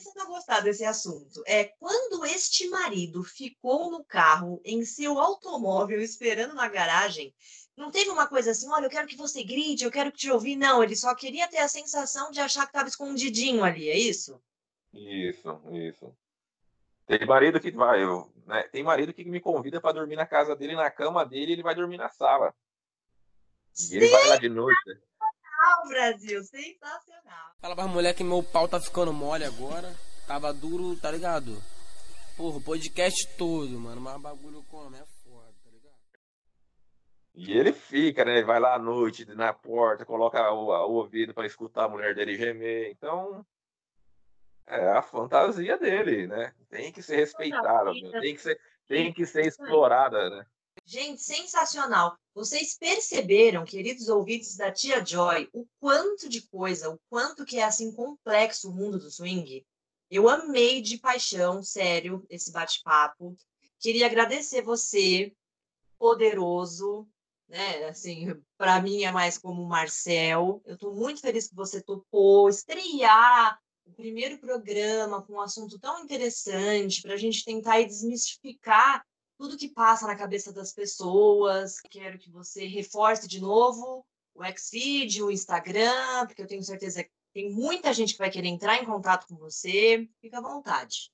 Você 0.01 0.13
não 0.17 0.27
gostar 0.27 0.61
desse 0.61 0.85
assunto. 0.85 1.43
É 1.47 1.65
quando 1.65 2.25
este 2.25 2.69
marido 2.69 3.23
ficou 3.23 3.91
no 3.91 4.05
carro, 4.05 4.61
em 4.65 4.85
seu 4.85 5.19
automóvel, 5.19 6.01
esperando 6.01 6.55
na 6.55 6.69
garagem, 6.69 7.35
não 7.77 7.91
teve 7.91 8.11
uma 8.11 8.27
coisa 8.27 8.51
assim, 8.51 8.69
olha, 8.71 8.87
eu 8.87 8.91
quero 8.91 9.07
que 9.07 9.17
você 9.17 9.43
grite, 9.43 9.85
eu 9.85 9.91
quero 9.91 10.13
que 10.13 10.19
te 10.19 10.31
ouvir. 10.31 10.57
Não, 10.57 10.83
ele 10.83 10.97
só 10.97 11.15
queria 11.15 11.49
ter 11.49 11.59
a 11.59 11.69
sensação 11.69 12.31
de 12.31 12.41
achar 12.41 12.63
que 12.63 12.71
estava 12.71 12.89
escondidinho 12.89 13.65
ali, 13.65 13.89
é 13.89 13.97
isso? 13.97 14.41
Isso, 14.93 15.61
isso. 15.73 16.15
Tem 17.07 17.27
marido 17.27 17.61
que 17.61 17.71
vai, 17.71 18.03
eu, 18.03 18.31
né? 18.47 18.63
Tem 18.65 18.83
marido 18.83 19.13
que 19.13 19.25
me 19.25 19.41
convida 19.41 19.81
para 19.81 19.93
dormir 19.93 20.17
na 20.17 20.27
casa 20.27 20.55
dele, 20.55 20.75
na 20.75 20.91
cama 20.91 21.25
dele, 21.25 21.53
ele 21.53 21.63
vai 21.63 21.75
dormir 21.75 21.97
na 21.97 22.09
sala. 22.09 22.55
E 23.91 23.97
ele 23.97 24.09
vai 24.09 24.29
lá 24.29 24.37
de 24.37 24.49
noite. 24.49 25.01
Sensacional, 25.63 25.89
Brasil, 25.89 26.43
sensacional. 26.43 27.53
Fala 27.61 27.77
pra 27.77 27.87
mulher 27.87 28.15
que 28.15 28.25
meu 28.25 28.43
pau 28.43 28.67
tá 28.67 28.81
ficando 28.81 29.13
mole 29.13 29.45
agora. 29.45 29.95
Tava 30.27 30.53
duro, 30.53 30.97
tá 30.97 31.11
ligado? 31.11 31.57
Porra, 32.37 32.61
podcast 32.61 33.37
todo, 33.37 33.71
mano. 33.79 34.01
Mas 34.01 34.21
bagulho 34.21 34.65
como? 34.65 34.97
É 34.97 35.05
foda, 35.25 35.53
tá 35.63 35.71
ligado? 35.71 36.01
E 37.35 37.53
ele 37.53 37.73
fica, 37.73 38.25
né? 38.25 38.39
Ele 38.39 38.45
vai 38.45 38.59
lá 38.59 38.75
à 38.75 38.79
noite 38.79 39.25
na 39.25 39.53
porta, 39.53 40.05
coloca 40.05 40.51
o, 40.51 40.69
o 40.69 40.95
ouvido 40.95 41.33
para 41.33 41.47
escutar 41.47 41.85
a 41.85 41.89
mulher 41.89 42.15
dele 42.15 42.37
gemer. 42.37 42.91
Então, 42.91 43.47
é 44.67 44.91
a 44.91 45.03
fantasia 45.03 45.79
dele, 45.79 46.27
né? 46.27 46.53
Tem 46.69 46.91
que 46.93 47.03
ser 47.03 47.17
respeitada, 47.17 47.93
tem 48.21 48.35
que 48.35 48.41
ser, 48.41 48.61
tem 48.89 49.13
que 49.13 49.25
ser 49.27 49.47
explorada, 49.47 50.29
né? 50.29 50.47
Gente, 50.85 51.23
sensacional. 51.23 52.17
Vocês 52.35 52.77
perceberam, 52.77 53.65
queridos 53.65 54.09
ouvintes 54.09 54.57
da 54.57 54.73
Tia 54.73 55.05
Joy, 55.05 55.49
o 55.53 55.67
quanto 55.79 56.29
de 56.29 56.43
coisa, 56.49 56.91
o 56.91 56.99
quanto 57.09 57.45
que 57.45 57.59
é 57.59 57.65
assim 57.65 57.93
complexo 57.93 58.71
o 58.71 58.75
mundo 58.75 58.99
do 58.99 59.11
swing? 59.11 59.65
Eu 60.11 60.29
amei 60.29 60.83
de 60.83 60.99
paixão, 60.99 61.63
sério, 61.63 62.27
esse 62.29 62.51
bate-papo. 62.51 63.37
Queria 63.79 64.07
agradecer 64.07 64.63
você, 64.63 65.33
poderoso, 65.99 67.09
né? 67.49 67.85
Assim, 67.85 68.35
para 68.59 68.81
mim 68.83 69.05
é 69.05 69.13
mais 69.13 69.39
como 69.39 69.65
Marcel. 69.65 70.61
Eu 70.65 70.75
estou 70.75 70.95
muito 70.95 71.21
feliz 71.21 71.49
que 71.49 71.55
você 71.55 71.81
topou 71.81 72.49
estrear 72.49 73.59
o 73.85 73.93
primeiro 73.93 74.39
programa 74.39 75.23
com 75.23 75.35
um 75.35 75.41
assunto 75.41 75.79
tão 75.79 76.03
interessante 76.03 77.03
para 77.03 77.15
a 77.15 77.17
gente 77.17 77.45
tentar 77.45 77.83
desmistificar 77.83 79.05
tudo 79.43 79.59
que 79.59 79.69
passa 79.69 80.07
na 80.07 80.15
cabeça 80.15 80.53
das 80.53 80.73
pessoas. 80.73 81.81
Quero 81.91 82.17
que 82.17 82.31
você 82.31 82.65
reforce 82.65 83.27
de 83.27 83.41
novo 83.41 84.07
o 84.37 84.45
Xfeed, 84.45 85.21
o 85.21 85.33
Instagram, 85.33 86.27
porque 86.29 86.43
eu 86.43 86.47
tenho 86.47 86.63
certeza 86.63 87.03
que 87.03 87.11
tem 87.35 87.51
muita 87.51 87.93
gente 87.93 88.13
que 88.13 88.21
vai 88.21 88.31
querer 88.31 88.47
entrar 88.47 88.77
em 88.77 88.85
contato 88.85 89.27
com 89.27 89.35
você. 89.35 90.09
Fica 90.21 90.39
à 90.39 90.41
vontade. 90.41 91.11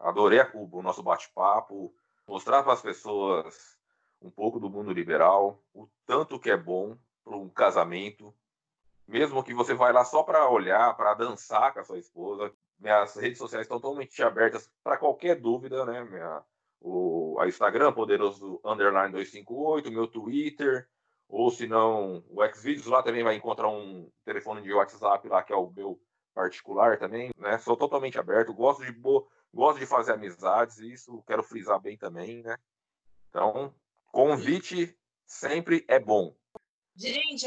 Adorei 0.00 0.40
o 0.54 0.80
nosso 0.80 1.02
bate-papo, 1.02 1.94
mostrar 2.26 2.62
para 2.62 2.72
as 2.72 2.80
pessoas 2.80 3.76
um 4.22 4.30
pouco 4.30 4.58
do 4.58 4.70
mundo 4.70 4.90
liberal, 4.90 5.62
o 5.74 5.86
tanto 6.06 6.40
que 6.40 6.50
é 6.50 6.56
bom 6.56 6.96
para 7.22 7.36
um 7.36 7.50
casamento, 7.50 8.34
mesmo 9.06 9.44
que 9.44 9.52
você 9.52 9.74
vai 9.74 9.92
lá 9.92 10.06
só 10.06 10.22
para 10.22 10.48
olhar, 10.48 10.96
para 10.96 11.12
dançar 11.12 11.74
com 11.74 11.80
a 11.80 11.84
sua 11.84 11.98
esposa. 11.98 12.50
Minhas 12.78 13.14
redes 13.14 13.36
sociais 13.36 13.66
estão 13.66 13.78
totalmente 13.78 14.22
abertas 14.22 14.70
para 14.82 14.96
qualquer 14.96 15.38
dúvida, 15.38 15.84
né? 15.84 16.02
Minha, 16.04 16.42
o 16.80 17.38
a 17.40 17.46
Instagram, 17.46 17.92
poderoso 17.92 18.60
underline 18.64 19.12
258, 19.12 19.90
meu 19.90 20.06
Twitter, 20.06 20.88
ou 21.28 21.50
se 21.50 21.66
não, 21.66 22.24
o 22.30 22.46
Xvideos 22.54 22.86
lá 22.86 23.02
também 23.02 23.22
vai 23.22 23.36
encontrar 23.36 23.68
um 23.68 24.10
telefone 24.24 24.62
de 24.62 24.72
WhatsApp 24.72 25.28
lá 25.28 25.42
que 25.42 25.52
é 25.52 25.56
o 25.56 25.70
meu 25.70 26.00
particular 26.34 26.98
também, 26.98 27.30
né? 27.36 27.58
Sou 27.58 27.76
totalmente 27.76 28.18
aberto, 28.18 28.54
gosto 28.54 28.84
de 28.84 28.92
gosto 29.52 29.78
de 29.78 29.86
fazer 29.86 30.12
amizades, 30.12 30.78
isso 30.78 31.22
quero 31.26 31.42
frisar 31.42 31.80
bem 31.80 31.96
também, 31.96 32.42
né? 32.42 32.56
Então, 33.28 33.74
convite 34.10 34.96
sempre 35.26 35.84
é 35.88 35.98
bom. 35.98 36.34
Gente, 36.94 37.46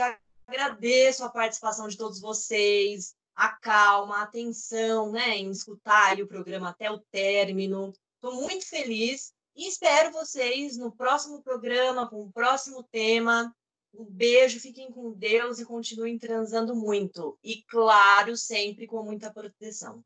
Agradeço 0.52 1.24
a 1.24 1.30
participação 1.30 1.88
de 1.88 1.96
todos 1.96 2.20
vocês, 2.20 3.16
a 3.34 3.48
calma, 3.54 4.18
a 4.18 4.24
atenção 4.24 5.10
né, 5.10 5.38
em 5.38 5.50
escutar 5.50 6.20
o 6.20 6.28
programa 6.28 6.70
até 6.70 6.92
o 6.92 7.00
término. 7.00 7.94
Estou 8.24 8.40
muito 8.40 8.68
feliz 8.68 9.34
e 9.56 9.68
espero 9.68 10.12
vocês 10.12 10.78
no 10.78 10.92
próximo 10.92 11.42
programa, 11.42 12.08
com 12.08 12.22
o 12.22 12.32
próximo 12.32 12.84
tema. 12.84 13.52
Um 13.92 14.06
beijo, 14.06 14.60
fiquem 14.60 14.92
com 14.92 15.12
Deus 15.12 15.58
e 15.58 15.66
continuem 15.66 16.20
transando 16.20 16.76
muito. 16.76 17.36
E, 17.44 17.64
claro, 17.64 18.38
sempre 18.38 18.86
com 18.86 19.02
muita 19.02 19.34
proteção. 19.34 20.04